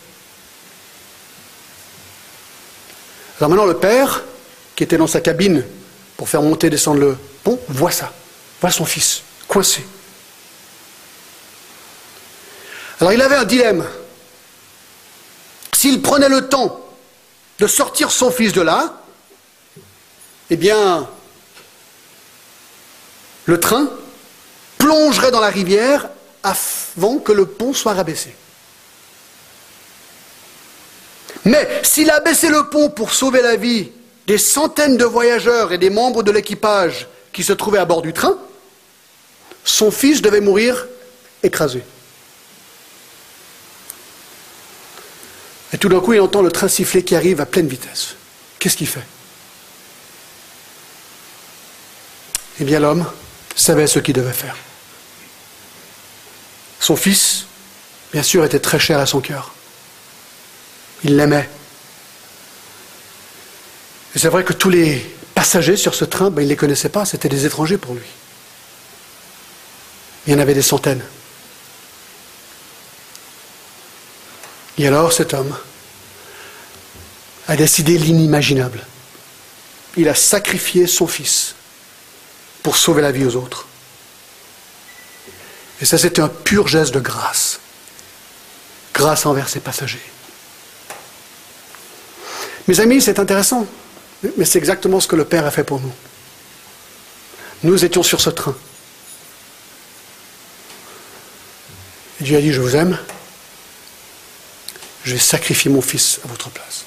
[3.39, 4.23] Alors maintenant, le père,
[4.77, 5.65] qui était dans sa cabine
[6.17, 8.13] pour faire monter et descendre le pont, voit ça.
[8.61, 9.85] Voit son fils, coincé.
[13.01, 13.85] Alors il avait un dilemme.
[15.73, 16.84] S'il prenait le temps
[17.59, 19.01] de sortir son fils de là,
[20.51, 21.09] eh bien,
[23.47, 23.89] le train
[24.79, 26.09] plongerait dans la rivière
[26.43, 28.35] avant que le pont soit rabaissé.
[31.45, 33.93] Mais s'il a baissé le pont pour sauver la vie
[34.27, 38.13] des centaines de voyageurs et des membres de l'équipage qui se trouvaient à bord du
[38.13, 38.39] train,
[39.65, 40.87] son fils devait mourir
[41.43, 41.83] écrasé.
[45.75, 48.15] Et tout d'un coup, il entend le train siffler qui arrive à pleine vitesse.
[48.61, 49.03] Qu'est-ce qu'il fait?
[52.61, 53.05] Eh bien, l'homme
[53.57, 54.57] savait ce qu'il devait faire.
[56.79, 57.47] Son fils,
[58.13, 59.53] bien sûr, était très cher à son cœur.
[61.03, 61.51] Il l'aimait.
[64.15, 66.89] Et c'est vrai que tous les passagers sur ce train, ben, il ne les connaissait
[66.89, 68.07] pas, c'était des étrangers pour lui.
[70.29, 71.03] Il y en avait des centaines.
[74.79, 75.57] Et alors cet homme
[77.47, 78.85] a décidé l'inimaginable.
[79.97, 81.55] Il a sacrifié son fils
[82.63, 83.67] pour sauver la vie aux autres.
[85.81, 87.61] Et ça, c'était un pur geste de grâce.
[88.95, 90.03] Grâce envers ses passagers.
[92.67, 93.67] Mes amis, c'est intéressant,
[94.37, 95.93] mais c'est exactement ce que le Père a fait pour nous.
[97.63, 98.57] Nous étions sur ce train.
[102.21, 102.99] Et Dieu a dit, je vous aime,
[105.05, 106.85] je vais sacrifier mon fils à votre place.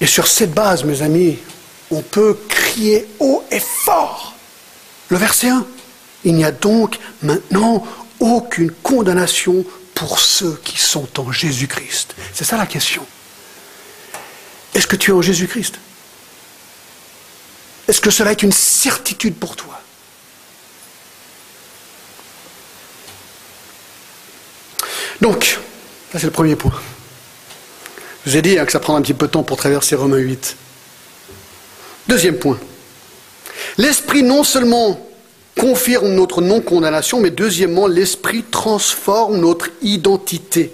[0.00, 1.38] Et sur cette base, mes amis,
[1.90, 4.34] on peut crier haut et fort.
[5.08, 5.66] Le verset 1.
[6.24, 7.86] Il n'y a donc maintenant
[8.18, 9.64] aucune condamnation
[9.94, 12.14] pour ceux qui sont en Jésus-Christ.
[12.32, 13.06] C'est ça la question.
[14.74, 15.78] Est-ce que tu es en Jésus-Christ?
[17.88, 19.79] Est-ce que cela est une certitude pour toi?
[25.20, 25.58] Donc,
[26.12, 26.72] ça c'est le premier point.
[28.24, 29.94] Je vous ai dit hein, que ça prend un petit peu de temps pour traverser
[29.94, 30.56] Romains 8.
[32.08, 32.58] Deuxième point.
[33.78, 35.06] L'Esprit non seulement
[35.58, 40.72] confirme notre non-condamnation, mais deuxièmement, l'Esprit transforme notre identité.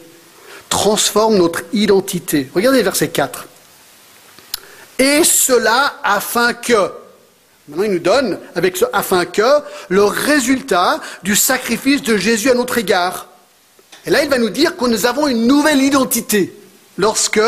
[0.68, 2.48] Transforme notre identité.
[2.54, 3.46] Regardez verset 4.
[4.98, 6.90] Et cela afin que,
[7.68, 12.54] maintenant il nous donne, avec ce afin que, le résultat du sacrifice de Jésus à
[12.54, 13.28] notre égard.
[14.06, 16.54] Et là, il va nous dire que nous avons une nouvelle identité
[16.96, 17.40] lorsque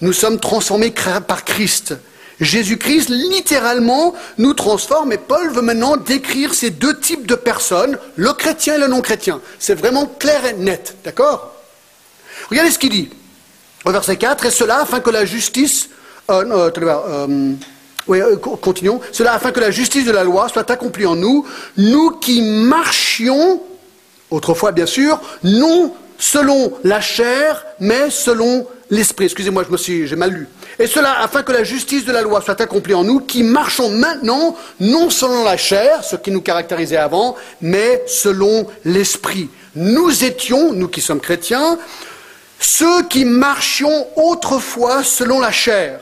[0.00, 0.92] nous sommes transformés
[1.26, 1.94] par Christ.
[2.40, 8.32] Jésus-Christ littéralement nous transforme et Paul veut maintenant décrire ces deux types de personnes, le
[8.32, 9.40] chrétien et le non-chrétien.
[9.58, 11.54] C'est vraiment clair et net, d'accord?
[12.48, 13.10] Regardez ce qu'il dit
[13.84, 15.90] au verset 4, et cela afin que la justice...
[16.30, 17.54] Euh, euh,
[18.06, 19.00] oui, euh, continuons.
[19.12, 23.62] Cela afin que la justice de la loi soit accomplie en nous, nous qui marchions,
[24.30, 29.24] autrefois bien sûr, non selon la chair, mais selon l'esprit.
[29.24, 30.48] Excusez-moi, je me suis, j'ai mal lu.
[30.78, 33.90] Et cela afin que la justice de la loi soit accomplie en nous, qui marchons
[33.90, 39.48] maintenant, non selon la chair, ce qui nous caractérisait avant, mais selon l'esprit.
[39.74, 41.78] Nous étions, nous qui sommes chrétiens,
[42.58, 46.00] ceux qui marchions autrefois selon la chair.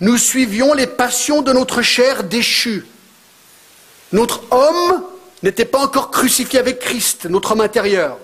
[0.00, 2.86] nous suivions les passions de notre chair déchue.
[4.12, 5.02] Notre homme
[5.42, 8.18] n'était pas encore crucifié avec Christ, notre homme intérieur.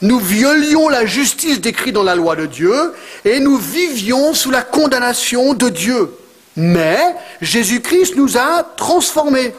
[0.00, 4.62] Nous violions la justice décrite dans la loi de Dieu et nous vivions sous la
[4.62, 6.12] condamnation de Dieu.
[6.56, 6.98] Mais
[7.40, 9.54] Jésus-Christ nous a transformés.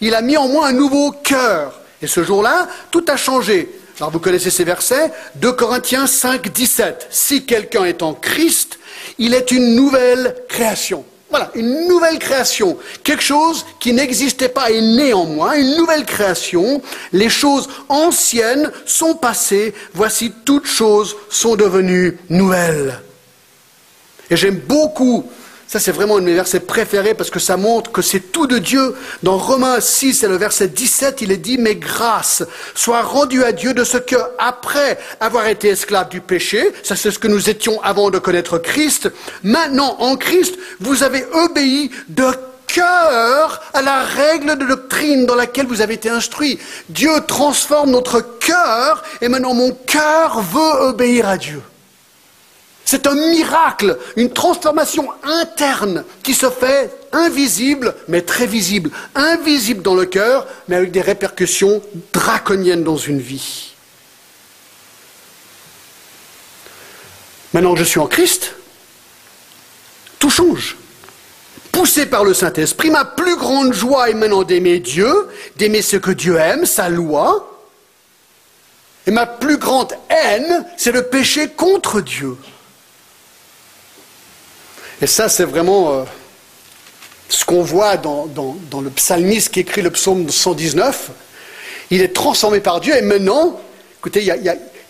[0.00, 1.80] Il a mis en moi un nouveau cœur.
[2.02, 3.70] Et ce jour-là, tout a changé.
[3.98, 5.10] Alors vous connaissez ces versets?
[5.36, 7.08] 2 Corinthiens 5, 17.
[7.10, 8.78] Si quelqu'un est en Christ,
[9.18, 11.04] il est une nouvelle création.
[11.30, 12.78] Voilà, une nouvelle création.
[13.04, 16.80] Quelque chose qui n'existait pas est né en moi, une nouvelle création.
[17.12, 23.00] Les choses anciennes sont passées, voici toutes choses sont devenues nouvelles.
[24.30, 25.30] Et j'aime beaucoup
[25.68, 28.46] ça, c'est vraiment un de mes versets préférés parce que ça montre que c'est tout
[28.46, 28.94] de Dieu.
[29.22, 32.42] Dans Romains 6 et le verset 17, il est dit, mais grâce
[32.74, 37.10] soit rendue à Dieu de ce que, après avoir été esclave du péché, ça c'est
[37.10, 39.10] ce que nous étions avant de connaître Christ,
[39.42, 42.30] maintenant en Christ, vous avez obéi de
[42.66, 46.58] cœur à la règle de doctrine dans laquelle vous avez été instruit.
[46.88, 51.60] Dieu transforme notre cœur et maintenant mon cœur veut obéir à Dieu.
[52.90, 58.90] C'est un miracle, une transformation interne qui se fait invisible, mais très visible.
[59.14, 61.82] Invisible dans le cœur, mais avec des répercussions
[62.14, 63.74] draconiennes dans une vie.
[67.52, 68.54] Maintenant que je suis en Christ,
[70.18, 70.78] tout change.
[71.70, 76.12] Poussé par le Saint-Esprit, ma plus grande joie est maintenant d'aimer Dieu, d'aimer ce que
[76.12, 77.60] Dieu aime, sa loi.
[79.06, 82.38] Et ma plus grande haine, c'est le péché contre Dieu.
[85.00, 86.04] Et ça, c'est vraiment euh,
[87.28, 88.28] ce qu'on voit dans,
[88.82, 91.10] le psalmiste qui écrit le psaume 119.
[91.90, 93.60] Il est transformé par Dieu et maintenant,
[93.98, 94.40] écoutez, il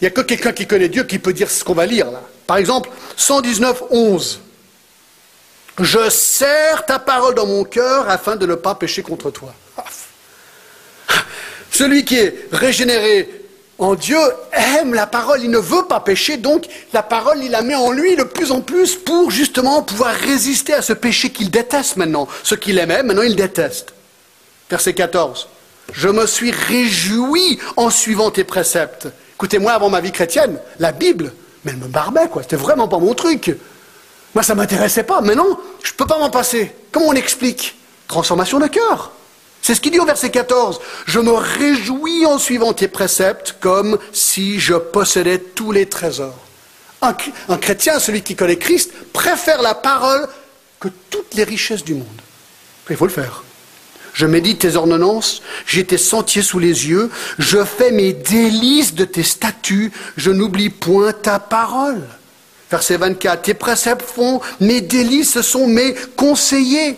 [0.00, 2.22] n'y a, que quelqu'un qui connaît Dieu qui peut dire ce qu'on va lire là.
[2.46, 4.40] Par exemple, 119, 11.
[5.80, 9.54] Je serre ta parole dans mon cœur afin de ne pas pécher contre toi.
[11.70, 13.37] Celui qui est régénéré
[13.78, 14.18] en Dieu
[14.52, 17.92] aime la parole, il ne veut pas pécher, donc la parole, il la met en
[17.92, 22.26] lui de plus en plus pour justement pouvoir résister à ce péché qu'il déteste maintenant.
[22.42, 23.94] Ce qu'il aimait, maintenant il déteste.
[24.68, 25.48] Verset 14.
[25.92, 29.08] Je me suis réjoui en suivant tes préceptes.
[29.36, 31.32] Écoutez-moi, avant ma vie chrétienne, la Bible,
[31.64, 32.42] mais elle me barbait, quoi.
[32.42, 33.56] C'était vraiment pas mon truc.
[34.34, 35.20] Moi, ça m'intéressait pas.
[35.20, 36.74] Maintenant, je peux pas m'en passer.
[36.92, 37.76] Comment on explique?
[38.08, 39.12] Transformation de cœur.
[39.62, 40.80] C'est ce qu'il dit au verset 14.
[41.06, 46.38] Je me réjouis en suivant tes préceptes comme si je possédais tous les trésors.
[47.00, 47.14] Un,
[47.58, 50.26] chrétien, celui qui connaît Christ, préfère la parole
[50.80, 52.06] que toutes les richesses du monde.
[52.90, 53.44] Il faut le faire.
[54.14, 59.04] Je médite tes ordonnances, j'ai tes sentiers sous les yeux, je fais mes délices de
[59.04, 62.02] tes statuts, je n'oublie point ta parole.
[62.68, 66.96] Verset 24, tes préceptes font mes délices, ce sont mes conseillers.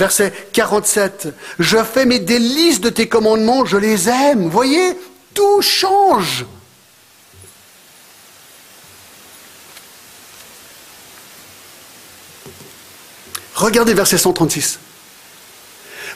[0.00, 1.28] Verset 47.
[1.58, 4.48] Je fais mes délices de tes commandements, je les aime.
[4.48, 4.96] Voyez,
[5.34, 6.46] tout change.
[13.54, 14.78] Regardez verset 136.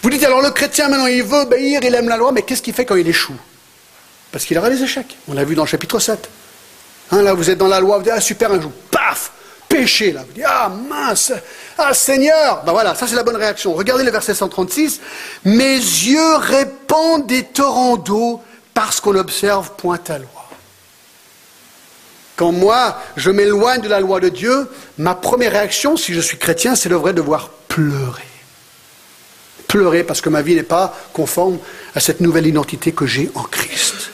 [0.03, 2.62] Vous dites alors le chrétien maintenant il veut obéir, il aime la loi, mais qu'est-ce
[2.62, 3.37] qu'il fait quand il échoue?
[4.33, 5.18] Parce qu'il aura des échecs.
[5.29, 6.31] On l'a vu dans le chapitre 7.
[7.11, 9.31] Hein, là vous êtes dans la loi, vous dites ah super un jour, paf
[9.75, 10.23] péché, là.
[10.27, 11.33] Vous dites, ah mince,
[11.78, 12.62] ah Seigneur.
[12.64, 13.74] Ben voilà, ça c'est la bonne réaction.
[13.74, 15.00] Regardez le verset 136.
[15.44, 18.42] Mes yeux répandent des torrents d'eau
[18.74, 20.28] parce qu'on observe point ta loi.
[22.37, 26.37] Quand moi, je m'éloigne de la loi de Dieu, ma première réaction, si je suis
[26.37, 28.22] chrétien, c'est le vrai devoir pleurer.
[29.68, 31.58] Pleurer parce que ma vie n'est pas conforme
[31.94, 34.10] à cette nouvelle identité que j'ai en Christ.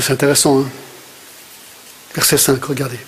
[0.00, 0.60] C'est intéressant.
[0.60, 0.68] Hein
[2.14, 2.98] Verset 5, regardez.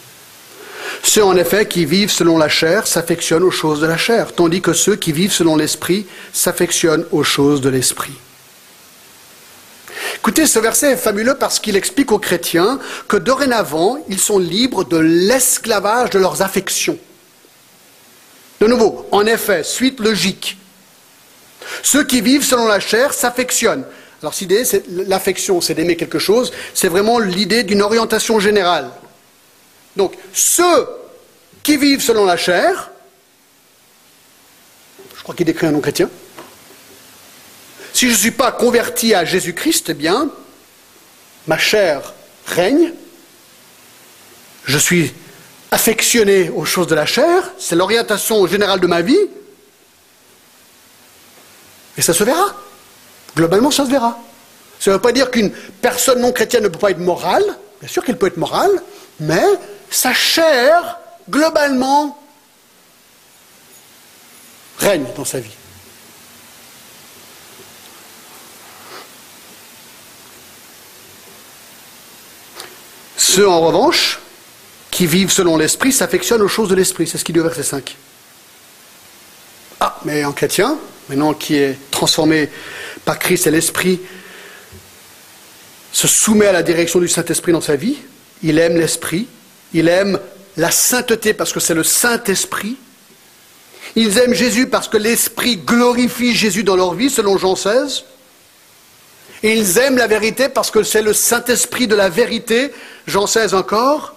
[1.02, 4.60] Ceux en effet qui vivent selon la chair s'affectionnent aux choses de la chair, tandis
[4.60, 8.12] que ceux qui vivent selon l'esprit s'affectionnent aux choses de l'esprit.
[10.16, 14.84] Écoutez, ce verset est fabuleux parce qu'il explique aux chrétiens que dorénavant, ils sont libres
[14.84, 16.98] de l'esclavage de leurs affections.
[18.60, 20.58] De nouveau, en effet, suite logique.
[21.82, 23.84] Ceux qui vivent selon la chair s'affectionnent.
[24.22, 24.34] Alors,
[25.06, 28.90] l'affection, c'est d'aimer quelque chose, c'est vraiment l'idée d'une orientation générale.
[29.96, 30.88] Donc, ceux
[31.62, 32.90] qui vivent selon la chair,
[35.16, 36.10] je crois qu'il décrit un non-chrétien,
[37.92, 40.30] si je ne suis pas converti à Jésus-Christ, eh bien,
[41.46, 42.12] ma chair
[42.46, 42.92] règne,
[44.64, 45.12] je suis
[45.70, 49.18] affectionné aux choses de la chair, c'est l'orientation générale de ma vie,
[51.96, 52.54] Et ça se verra.
[53.38, 54.18] Globalement, ça se verra.
[54.80, 57.44] Ça ne veut pas dire qu'une personne non chrétienne ne peut pas être morale.
[57.78, 58.82] Bien sûr qu'elle peut être morale,
[59.20, 59.44] mais
[59.90, 60.98] sa chair,
[61.30, 62.20] globalement,
[64.80, 65.54] règne dans sa vie.
[73.16, 74.18] Ceux, en revanche,
[74.90, 77.06] qui vivent selon l'esprit s'affectionnent aux choses de l'esprit.
[77.06, 77.96] C'est ce qu'il dit au verset 5.
[79.78, 80.76] Ah, mais un chrétien,
[81.08, 82.50] maintenant qui est transformé
[83.08, 84.00] par Christ et l'esprit,
[85.92, 87.96] se soumet à la direction du Saint-Esprit dans sa vie,
[88.42, 89.26] il aime l'esprit,
[89.72, 90.20] il aime
[90.58, 92.76] la sainteté parce que c'est le Saint-Esprit,
[93.96, 98.04] ils aiment Jésus parce que l'Esprit glorifie Jésus dans leur vie, selon Jean 16.
[99.42, 102.74] Et ils aiment la vérité parce que c'est le Saint-Esprit de la vérité,
[103.06, 104.16] Jean 16 encore.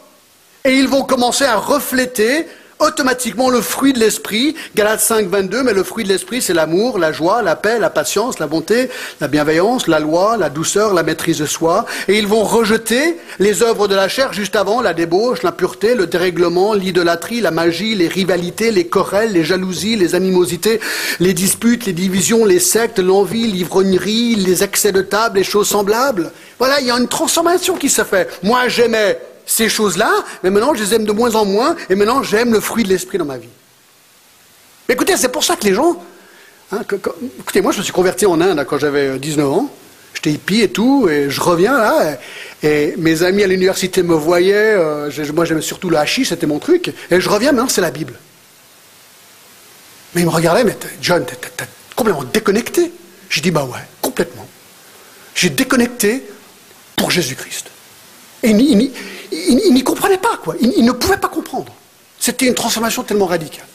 [0.66, 2.46] Et ils vont commencer à refléter
[2.82, 4.56] automatiquement le fruit de l'esprit.
[4.76, 7.90] Galates 5, 22, mais le fruit de l'esprit, c'est l'amour, la joie, la paix, la
[7.90, 11.86] patience, la bonté, la bienveillance, la loi, la douceur, la maîtrise de soi.
[12.08, 16.08] Et ils vont rejeter les œuvres de la chair juste avant, la débauche, l'impureté, le
[16.08, 20.80] dérèglement, l'idolâtrie, la magie, les rivalités, les querelles, les jalousies, les animosités,
[21.20, 26.32] les disputes, les divisions, les sectes, l'envie, l'ivrognerie, les excès de table, les choses semblables.
[26.58, 28.30] Voilà, il y a une transformation qui se fait.
[28.44, 30.12] Moi, j'aimais ces choses-là,
[30.44, 32.90] mais maintenant je les aime de moins en moins, et maintenant j'aime le fruit de
[32.90, 33.50] l'esprit dans ma vie.
[34.88, 36.02] Mais écoutez, c'est pour ça que les gens...
[36.72, 36.82] Hein,
[37.40, 39.70] écoutez, moi je me suis converti en Inde quand j'avais 19 ans,
[40.14, 42.18] j'étais hippie et tout, et je reviens là,
[42.64, 46.60] et, mes amis à l'université me voyaient, euh, moi j'aimais surtout le hachis, c'était mon
[46.60, 48.14] truc, et je reviens, maintenant c'est la Bible.
[50.14, 51.66] Mais ils me regardaient, mais John, t'es
[51.96, 52.92] complètement déconnecté.
[53.30, 54.48] J'ai dit, bah ouais, complètement.
[55.36, 56.24] J'ai déconnecté
[56.98, 57.71] pour Jésus-Christ.
[58.44, 60.56] Et il, n'y comprenait pas, quoi.
[60.60, 61.74] Il, ne pouvait pas comprendre.
[62.20, 63.66] C'était une transformation tellement radicale.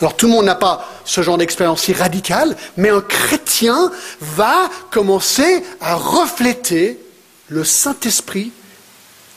[0.00, 4.68] Alors tout le monde n'a pas ce genre d'expérience si radicale, mais un chrétien va
[4.90, 6.98] commencer à refléter
[7.48, 8.50] le Saint-Esprit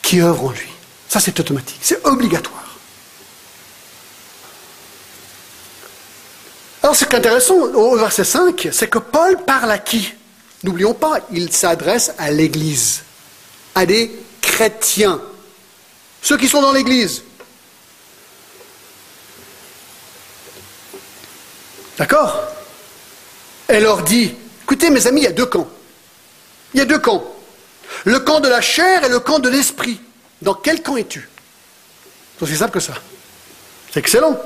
[0.01, 0.69] qui œuvre en lui.
[1.07, 2.65] Ça c'est automatique, c'est obligatoire.
[6.81, 10.13] Alors ce qui est intéressant au verset 5, c'est que Paul parle à qui?
[10.63, 13.03] N'oublions pas, il s'adresse à l'Église,
[13.75, 14.11] à des
[14.41, 15.21] chrétiens,
[16.21, 17.23] ceux qui sont dans l'Église.
[21.97, 22.41] D'accord?
[23.67, 25.67] Elle leur dit, écoutez mes amis, il y a deux camps.
[26.73, 27.23] Il y a deux camps.
[28.05, 29.99] Le camp de la chair et le camp de l'esprit.
[30.41, 31.29] Dans quel camp es-tu?
[32.37, 32.93] C'est aussi simple que ça.
[33.91, 34.37] C'est excellent.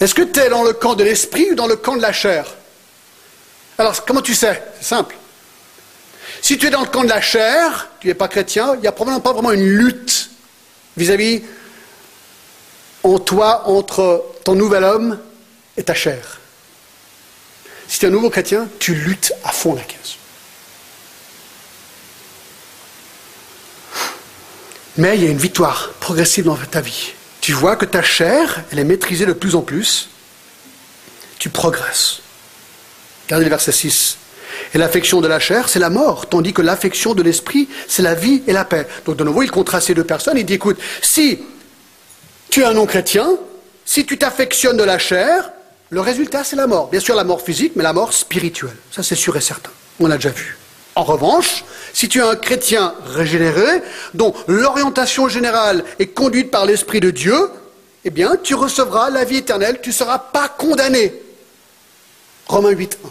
[0.00, 2.12] Est-ce que tu es dans le camp de l'esprit ou dans le camp de la
[2.12, 2.46] chair?
[3.78, 4.62] Alors, comment tu sais?
[4.78, 5.16] C'est simple.
[6.44, 8.86] Si tu es dans le camp de la chair, tu n'es pas chrétien, il n'y
[8.86, 10.28] a probablement pas vraiment une lutte
[10.94, 11.42] vis-à-vis
[13.02, 15.18] en toi entre ton nouvel homme
[15.78, 16.38] et ta chair.
[17.88, 20.16] Si tu es un nouveau chrétien, tu luttes à fond la caisse.
[24.98, 27.14] Mais il y a une victoire progressive dans ta vie.
[27.40, 30.10] Tu vois que ta chair, elle est maîtrisée de plus en plus.
[31.38, 32.18] Tu progresses.
[33.28, 34.18] Regardez le verset 6.
[34.74, 38.14] Et l'affection de la chair, c'est la mort, tandis que l'affection de l'esprit, c'est la
[38.14, 38.88] vie et la paix.
[39.06, 40.36] Donc de nouveau, il contraste ces deux personnes.
[40.36, 41.38] Il dit, écoute, si
[42.50, 43.28] tu es un non-chrétien,
[43.84, 45.52] si tu t'affectionnes de la chair,
[45.90, 46.88] le résultat, c'est la mort.
[46.88, 48.76] Bien sûr, la mort physique, mais la mort spirituelle.
[48.90, 49.70] Ça, c'est sûr et certain.
[50.00, 50.58] On l'a déjà vu.
[50.96, 56.98] En revanche, si tu es un chrétien régénéré, dont l'orientation générale est conduite par l'Esprit
[56.98, 57.36] de Dieu,
[58.04, 61.14] eh bien, tu recevras la vie éternelle, tu ne seras pas condamné.
[62.46, 63.08] Romains 8, 1.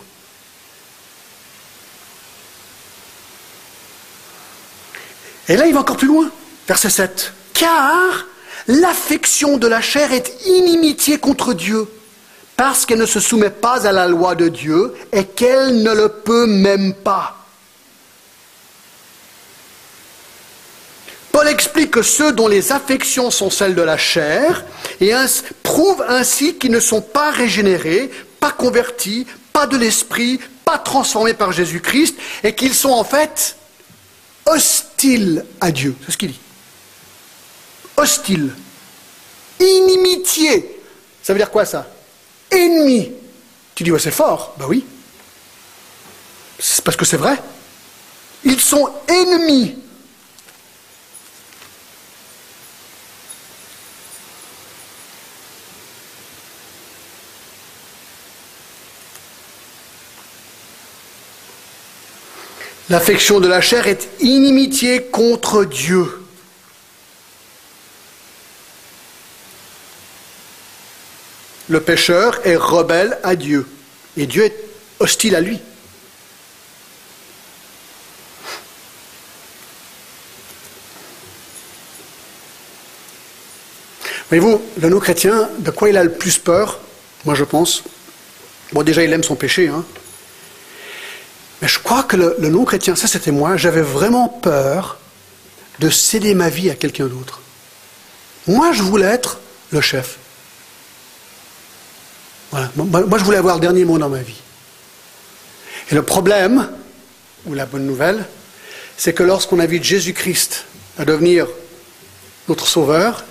[5.49, 6.29] Et là, il va encore plus loin,
[6.67, 7.33] verset 7.
[7.53, 8.25] Car
[8.67, 11.87] l'affection de la chair est inimitié contre Dieu,
[12.55, 16.09] parce qu'elle ne se soumet pas à la loi de Dieu et qu'elle ne le
[16.09, 17.37] peut même pas.
[21.33, 24.63] Paul explique que ceux dont les affections sont celles de la chair
[25.01, 25.13] et
[25.63, 31.51] prouve ainsi qu'ils ne sont pas régénérés, pas convertis, pas de l'esprit, pas transformés par
[31.51, 33.57] Jésus-Christ et qu'ils sont en fait
[34.45, 35.95] hostile à Dieu.
[36.05, 36.39] C'est ce qu'il dit.
[37.97, 38.53] Hostile.
[39.59, 40.81] Inimitié.
[41.21, 41.87] Ça veut dire quoi ça?
[42.51, 43.11] Ennemi.
[43.75, 44.55] Tu dis, ouais, c'est fort.
[44.57, 44.85] Ben oui.
[46.59, 47.41] C'est parce que c'est vrai.
[48.43, 49.77] Ils sont ennemis
[62.89, 66.19] L'affection de la chair est inimitié contre Dieu.
[71.69, 73.65] Le pécheur est rebelle à Dieu.
[74.17, 74.55] Et Dieu est
[74.99, 75.59] hostile à lui.
[84.29, 86.79] Voyez-vous, le non-chrétien, de quoi il a le plus peur,
[87.23, 87.83] moi je pense
[88.71, 89.85] Bon, déjà, il aime son péché, hein.
[91.63, 94.97] Mais je crois que le, non-chrétien, ça c'était moi, j'avais vraiment peur
[95.79, 97.39] de céder ma vie à quelqu'un d'autre.
[98.47, 99.39] Moi, je voulais être
[99.71, 100.17] le chef.
[102.51, 102.69] Voilà.
[102.75, 104.41] Moi, je voulais avoir le dernier mot dans ma vie.
[105.89, 106.69] Et le problème,
[107.45, 108.25] ou la bonne nouvelle,
[108.97, 110.65] c'est que lorsqu'on invite Jésus-Christ
[110.99, 111.47] à devenir
[112.49, 113.23] notre sauveur,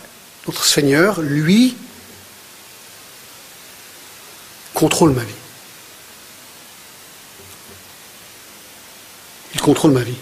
[0.47, 1.77] notre Seigneur, lui,
[4.73, 5.42] contrôle ma vie.
[9.55, 10.17] Il contrôle ma vie.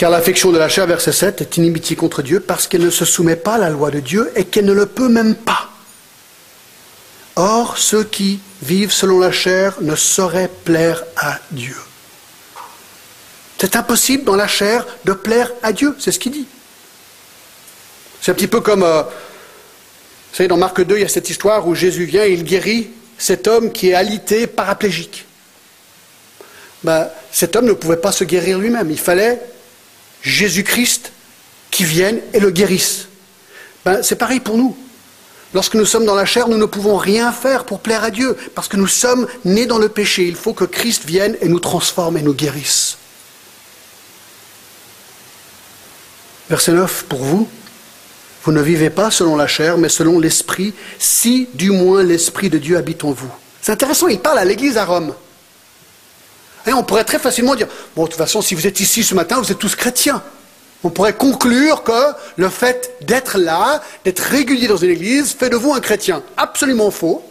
[0.00, 3.04] Car l'affection de la chair, verset 7, est inimitié contre Dieu parce qu'elle ne se
[3.04, 5.68] soumet pas à la loi de Dieu et qu'elle ne le peut même pas.
[7.36, 11.76] Or, ceux qui vivent selon la chair ne sauraient plaire à Dieu.
[13.58, 16.46] C'est impossible dans la chair de plaire à Dieu, c'est ce qu'il dit.
[18.22, 21.28] C'est un petit peu comme, euh, vous savez, dans Marc 2, il y a cette
[21.28, 25.26] histoire où Jésus vient et il guérit cet homme qui est alité paraplégique.
[26.84, 28.90] Ben, cet homme ne pouvait pas se guérir lui-même.
[28.90, 29.40] Il fallait
[30.22, 31.12] Jésus-Christ
[31.70, 33.06] qui vienne et le guérisse.
[33.84, 34.76] Ben, c'est pareil pour nous.
[35.52, 38.36] Lorsque nous sommes dans la chair, nous ne pouvons rien faire pour plaire à Dieu,
[38.54, 40.26] parce que nous sommes nés dans le péché.
[40.26, 42.96] Il faut que Christ vienne et nous transforme et nous guérisse.
[46.48, 47.48] Verset 9, pour vous,
[48.44, 52.58] vous ne vivez pas selon la chair, mais selon l'esprit, si du moins l'esprit de
[52.58, 53.30] Dieu habite en vous.
[53.60, 55.14] C'est intéressant, il parle à l'église à Rome.
[56.66, 59.14] Et on pourrait très facilement dire, bon, de toute façon, si vous êtes ici ce
[59.14, 60.22] matin, vous êtes tous chrétiens.
[60.82, 65.56] On pourrait conclure que le fait d'être là, d'être régulier dans une église, fait de
[65.56, 66.22] vous un chrétien.
[66.36, 67.22] Absolument faux.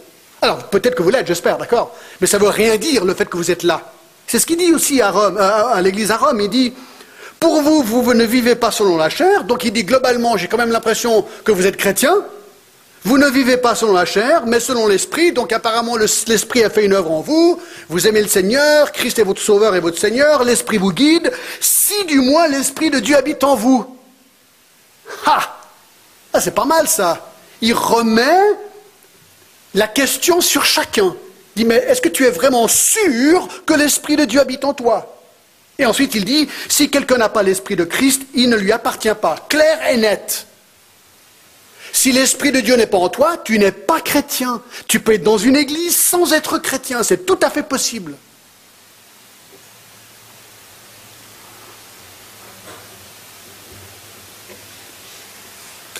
[0.42, 3.26] Alors, peut-être que vous l'êtes, j'espère, d'accord Mais ça ne veut rien dire, le fait
[3.26, 3.92] que vous êtes là.
[4.26, 6.40] C'est ce qu'il dit aussi à Rome, à l'église à Rome.
[6.40, 6.72] Il dit,
[7.40, 10.58] pour vous, vous ne vivez pas selon la chair, donc il dit globalement, j'ai quand
[10.58, 12.14] même l'impression que vous êtes chrétien.
[13.04, 16.84] Vous ne vivez pas selon la chair, mais selon l'esprit, donc apparemment l'esprit a fait
[16.84, 20.44] une œuvre en vous, vous aimez le Seigneur, Christ est votre sauveur et votre Seigneur,
[20.44, 23.96] l'esprit vous guide, si du moins l'esprit de Dieu habite en vous.
[25.24, 25.60] Ah,
[26.32, 27.32] ah C'est pas mal ça.
[27.62, 28.38] Il remet
[29.74, 31.14] la question sur chacun.
[31.56, 34.74] Il dit, mais est-ce que tu es vraiment sûr que l'esprit de Dieu habite en
[34.74, 35.16] toi?
[35.78, 39.14] Et ensuite, il dit, si quelqu'un n'a pas l'Esprit de Christ, il ne lui appartient
[39.18, 39.46] pas.
[39.48, 40.46] Clair et net.
[41.92, 44.62] Si l'Esprit de Dieu n'est pas en toi, tu n'es pas chrétien.
[44.86, 47.02] Tu peux être dans une église sans être chrétien.
[47.02, 48.14] C'est tout à fait possible.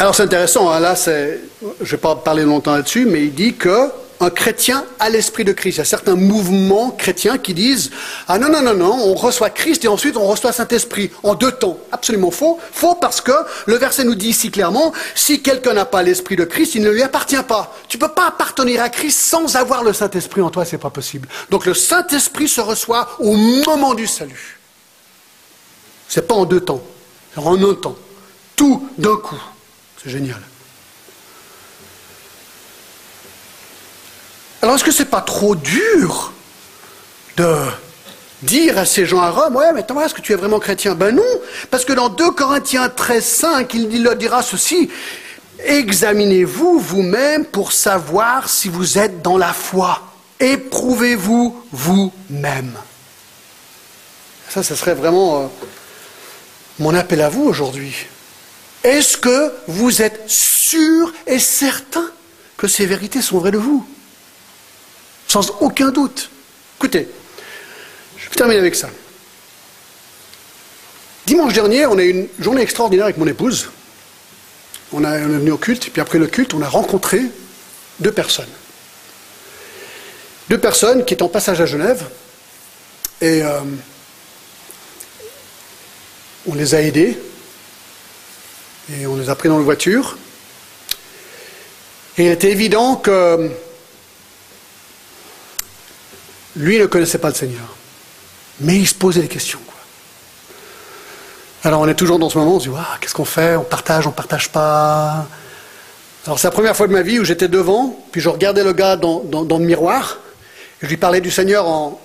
[0.00, 0.80] Alors c'est intéressant, hein.
[0.80, 1.36] là, je
[1.68, 3.90] ne vais pas parler longtemps là-dessus, mais il dit que
[4.20, 5.76] un chrétien à l'esprit de Christ.
[5.76, 7.90] Il y a certains mouvements chrétiens qui disent
[8.28, 11.52] Ah non, non, non, non, on reçoit Christ et ensuite on reçoit Saint-Esprit en deux
[11.52, 11.78] temps.
[11.90, 12.60] Absolument faux.
[12.72, 13.32] Faux parce que
[13.66, 16.90] le verset nous dit ici clairement Si quelqu'un n'a pas l'esprit de Christ, il ne
[16.90, 17.74] lui appartient pas.
[17.88, 20.90] Tu ne peux pas appartenir à Christ sans avoir le Saint-Esprit en toi, c'est pas
[20.90, 21.28] possible.
[21.48, 24.58] Donc le Saint-Esprit se reçoit au moment du salut.
[26.08, 26.82] C'est pas en deux temps,
[27.34, 27.96] c'est en un temps.
[28.56, 29.40] Tout d'un coup.
[30.02, 30.40] C'est génial.
[34.62, 36.32] Alors est-ce que c'est pas trop dur
[37.36, 37.56] de
[38.42, 40.94] dire à ces gens à Rome, ouais, mais Thomas, est-ce que tu es vraiment chrétien?
[40.94, 41.22] Ben non,
[41.70, 44.90] parce que dans 2 Corinthiens 13, 5, il leur dira ceci,
[45.64, 50.02] examinez-vous vous-même pour savoir si vous êtes dans la foi.
[50.38, 52.72] Éprouvez-vous vous-même.
[54.48, 55.46] Ça, ce serait vraiment euh,
[56.78, 57.94] mon appel à vous aujourd'hui.
[58.82, 62.10] Est-ce que vous êtes sûr et certain
[62.56, 63.86] que ces vérités sont vraies de vous?
[65.30, 66.28] Sans aucun doute.
[66.76, 67.06] Écoutez,
[68.16, 68.90] je vais terminer avec ça.
[71.24, 73.70] Dimanche dernier, on a eu une journée extraordinaire avec mon épouse.
[74.92, 77.22] On, est venu au culte, puis après le culte, on a rencontré
[78.00, 78.48] deux personnes.
[80.48, 82.06] Deux personnes qui étaient en passage à Genève,
[83.20, 83.60] et euh,
[86.48, 87.16] on les a aidés,
[88.92, 90.18] et on les a pris dans la voiture.
[92.18, 93.48] Et il était évident que
[96.60, 97.76] lui ne connaissait pas le Seigneur.
[98.60, 99.60] Mais il se posait des questions.
[101.64, 103.56] Alors on est toujours dans ce moment, on se dit, qu'est-ce qu'on fait?
[103.56, 105.26] On partage, on ne partage pas
[106.24, 108.72] Alors c'est la première fois de ma vie où j'étais devant, puis je regardais le
[108.72, 110.18] gars dans, le miroir,
[110.80, 112.00] et je lui parlais du Seigneur en,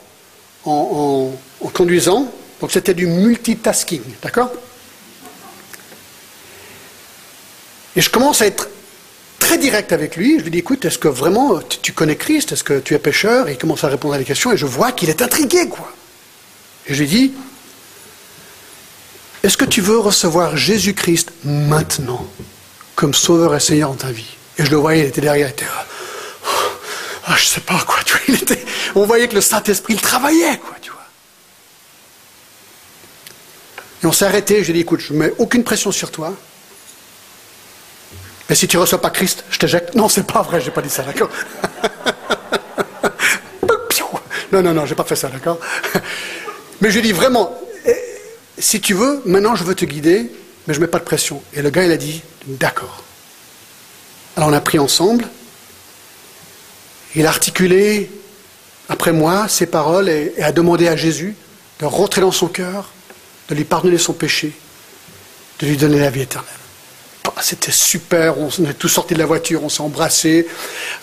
[0.65, 1.31] en
[1.73, 2.29] conduisant.
[2.59, 4.51] Donc c'était du multitasking, d'accord?
[7.95, 8.67] Et je commence à être
[9.45, 10.39] très direct avec lui.
[10.39, 12.51] Je lui dis, écoute, est-ce que vraiment tu connais Christ?
[12.51, 13.47] Est-ce que tu es pécheur?
[13.47, 15.93] Et il commence à répondre à des questions et je vois qu'il est intrigué, quoi.
[16.87, 17.33] Et je lui dis,
[19.43, 22.25] est-ce que tu veux recevoir Jésus-Christ maintenant
[22.95, 24.35] comme sauveur et seigneur dans ta vie?
[24.57, 26.49] Et je le voyais, il était derrière, il était, oh,
[27.29, 28.57] oh, je sais pas quoi, tu vois,
[28.95, 31.05] on voyait que le Saint-Esprit, il travaillait, quoi, tu vois.
[34.01, 36.33] Et on s'est arrêté, je lui ai dit, écoute, je mets aucune pression sur toi.
[38.49, 39.95] Mais si tu ne reçois pas Christ, je t'éjecte.
[39.95, 41.29] Non, c'est pas vrai, j'ai pas dit ça, d'accord
[44.51, 45.59] Non, non, non, j'ai pas fait ça, d'accord
[46.81, 47.59] Mais je lui ai dit vraiment,
[48.57, 50.31] si tu veux, maintenant je veux te guider,
[50.67, 51.41] mais je ne mets pas de pression.
[51.53, 53.03] Et le gars, il a dit, d'accord.
[54.35, 55.25] Alors on a pris ensemble,
[57.15, 58.11] il a articulé
[58.89, 61.35] après moi ses paroles et, a demandé à Jésus
[61.79, 62.91] de rentrer dans son cœur,
[63.49, 64.51] de lui pardonner son péché,
[65.59, 66.51] de lui donner la vie éternelle.
[67.27, 70.47] Ah, c'était super, on est tous sortis de la voiture, on s'est embrassés.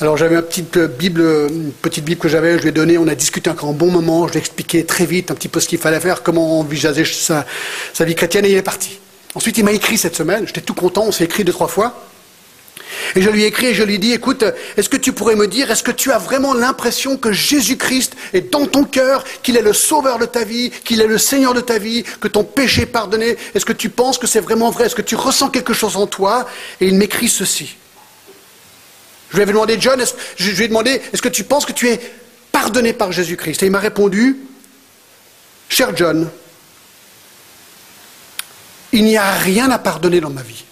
[0.00, 3.08] Alors j'avais une petite Bible, une petite Bible que j'avais, je lui ai donné, on
[3.08, 5.60] a discuté encore un bon moment, je lui ai expliqué très vite un petit peu
[5.60, 7.44] ce qu'il fallait faire, comment envisager sa,
[7.92, 8.98] sa vie chrétienne, et il est parti.
[9.34, 12.11] Ensuite, il m'a écrit cette semaine, j'étais tout content, on s'est écrit deux, trois fois.
[13.14, 14.44] Et je lui ai écrit et je lui dit, écoute,
[14.76, 18.52] est-ce que tu pourrais me dire, est-ce que tu as vraiment l'impression que Jésus-Christ est
[18.52, 21.60] dans ton cœur, qu'il est le sauveur de ta vie, qu'il est le Seigneur de
[21.60, 23.36] ta vie, que ton péché est pardonné?
[23.54, 24.86] Est-ce que tu penses que c'est vraiment vrai?
[24.86, 26.46] Est-ce que tu ressens quelque chose en toi?
[26.80, 27.76] Et il m'écrit ceci.
[29.30, 30.02] Je lui avais demandé, John,
[30.36, 31.98] je lui ai demandé, est-ce que tu penses que tu es
[32.50, 33.62] pardonné par Jésus-Christ?
[33.62, 34.36] Et il m'a répondu,
[35.68, 36.30] cher John,
[38.92, 40.64] il n'y a rien à pardonner dans ma vie.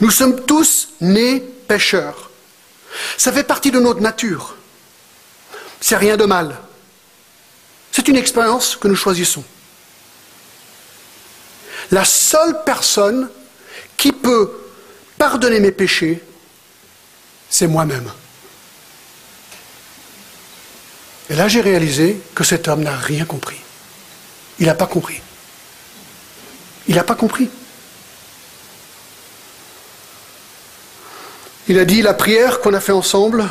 [0.00, 2.30] Nous sommes tous nés pécheurs.
[3.16, 4.56] Ça fait partie de notre nature.
[5.80, 6.56] C'est rien de mal.
[7.92, 9.44] C'est une expérience que nous choisissons.
[11.90, 13.28] La seule personne
[13.96, 14.52] qui peut
[15.16, 16.22] pardonner mes péchés,
[17.48, 18.10] c'est moi-même.
[21.30, 23.60] Et là, j'ai réalisé que cet homme n'a rien compris.
[24.58, 25.20] Il n'a pas compris.
[26.88, 27.50] Il n'a pas compris.
[31.68, 33.44] Il a dit, la prière qu'on a fait ensemble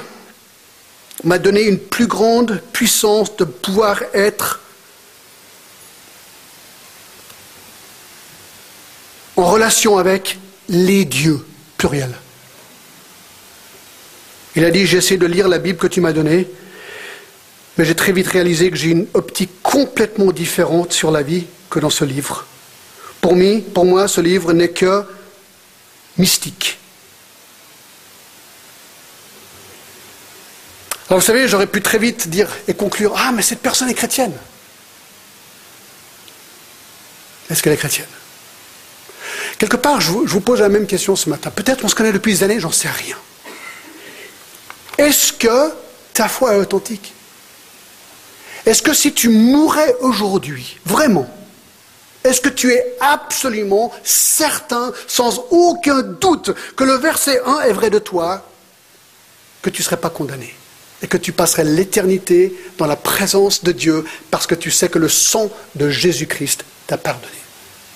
[1.23, 4.61] m'a donné une plus grande puissance de pouvoir être
[9.35, 10.39] en relation avec
[10.69, 11.45] les dieux,
[11.77, 12.13] pluriel.
[14.55, 16.47] Il a dit, j'ai essayé de lire la Bible que tu m'as donnée,
[17.77, 21.79] mais j'ai très vite réalisé que j'ai une optique complètement différente sur la vie que
[21.79, 22.45] dans ce livre.
[23.19, 23.35] Pour
[23.85, 25.03] moi ce livre n'est que
[26.17, 26.77] mystique.
[31.07, 33.93] Alors vous savez, j'aurais pu très vite dire et conclure, ah mais cette personne est
[33.93, 34.33] chrétienne.
[37.49, 38.07] Est-ce qu'elle est chrétienne?
[39.59, 41.51] Quelque part, je vous, pose la même question ce matin.
[41.51, 43.15] Peut-être qu'on se connaît depuis des années, j'en sais rien.
[44.97, 45.71] Est-ce que
[46.13, 47.13] ta foi est authentique?
[48.65, 51.29] Est-ce que si tu mourais aujourd'hui, vraiment,
[52.23, 57.91] est-ce que tu es absolument certain, sans aucun doute, que le verset 1 est vrai
[57.91, 58.43] de toi,
[59.61, 60.55] que tu ne serais pas condamné?
[61.01, 64.99] Et que tu passerais l'éternité dans la présence de Dieu parce que tu sais que
[64.99, 67.31] le sang de Jésus-Christ t'a pardonné.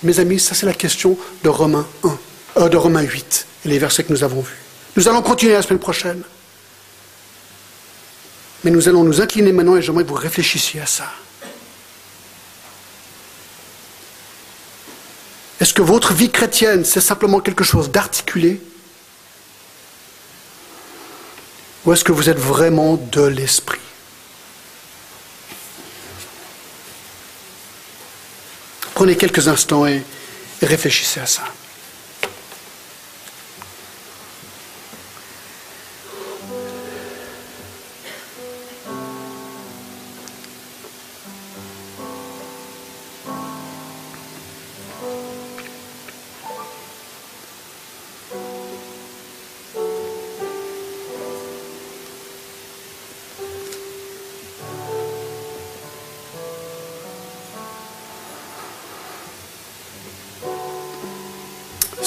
[0.03, 2.17] Mes amis, ça c'est la question de Romains 1,
[2.57, 4.57] euh, de Romains 8, et les versets que nous avons vus.
[4.95, 6.21] Nous allons continuer la semaine prochaine.
[8.63, 11.05] Mais nous allons nous incliner maintenant et j'aimerais que vous réfléchissiez à ça.
[15.59, 18.61] Est-ce que votre vie chrétienne, c'est simplement quelque chose d'articulé
[21.85, 23.79] Ou est-ce que vous êtes vraiment de l'esprit?
[28.93, 30.03] Prenez quelques instants et
[30.61, 31.43] réfléchissez à ça.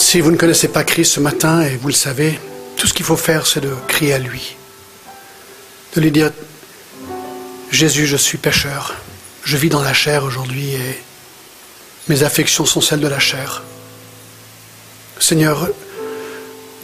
[0.03, 2.39] Si vous ne connaissez pas Christ ce matin, et vous le savez,
[2.77, 4.57] tout ce qu'il faut faire, c'est de crier à lui.
[5.95, 6.31] De lui dire,
[7.71, 8.97] Jésus, je suis pécheur.
[9.45, 11.03] Je vis dans la chair aujourd'hui et
[12.09, 13.63] mes affections sont celles de la chair.
[15.19, 15.69] Seigneur,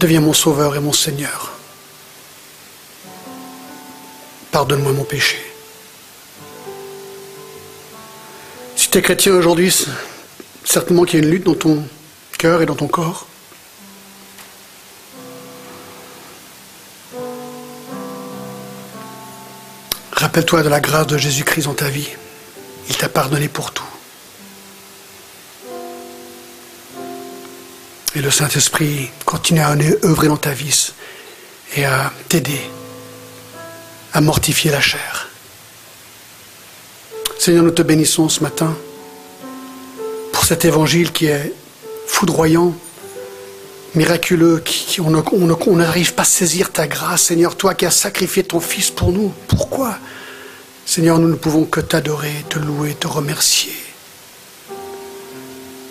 [0.00, 1.52] deviens mon sauveur et mon Seigneur.
[4.52, 5.38] Pardonne-moi mon péché.
[8.76, 9.74] Si tu es chrétien aujourd'hui,
[10.64, 11.84] certainement qu'il y a une lutte dans ton
[12.38, 13.26] cœur et dans ton corps.
[20.12, 22.08] Rappelle-toi de la grâce de Jésus-Christ dans ta vie.
[22.88, 23.84] Il t'a pardonné pour tout.
[28.14, 30.92] Et le Saint-Esprit continue à œuvrer dans ta vie
[31.76, 32.60] et à t'aider
[34.12, 35.28] à mortifier la chair.
[37.38, 38.76] Seigneur, nous te bénissons ce matin
[40.32, 41.52] pour cet évangile qui est
[42.08, 42.74] foudroyant,
[43.94, 45.10] miraculeux, qui, on
[45.76, 49.32] n'arrive pas à saisir ta grâce, Seigneur, toi qui as sacrifié ton Fils pour nous.
[49.46, 49.96] Pourquoi?
[50.84, 53.76] Seigneur, nous ne pouvons que t'adorer, te louer, te remercier.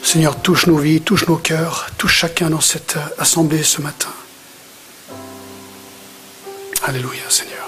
[0.04, 4.10] Seigneur, touche nos vies, touche nos cœurs, touche chacun dans cette assemblée ce matin.
[6.84, 7.67] Alléluia, Seigneur.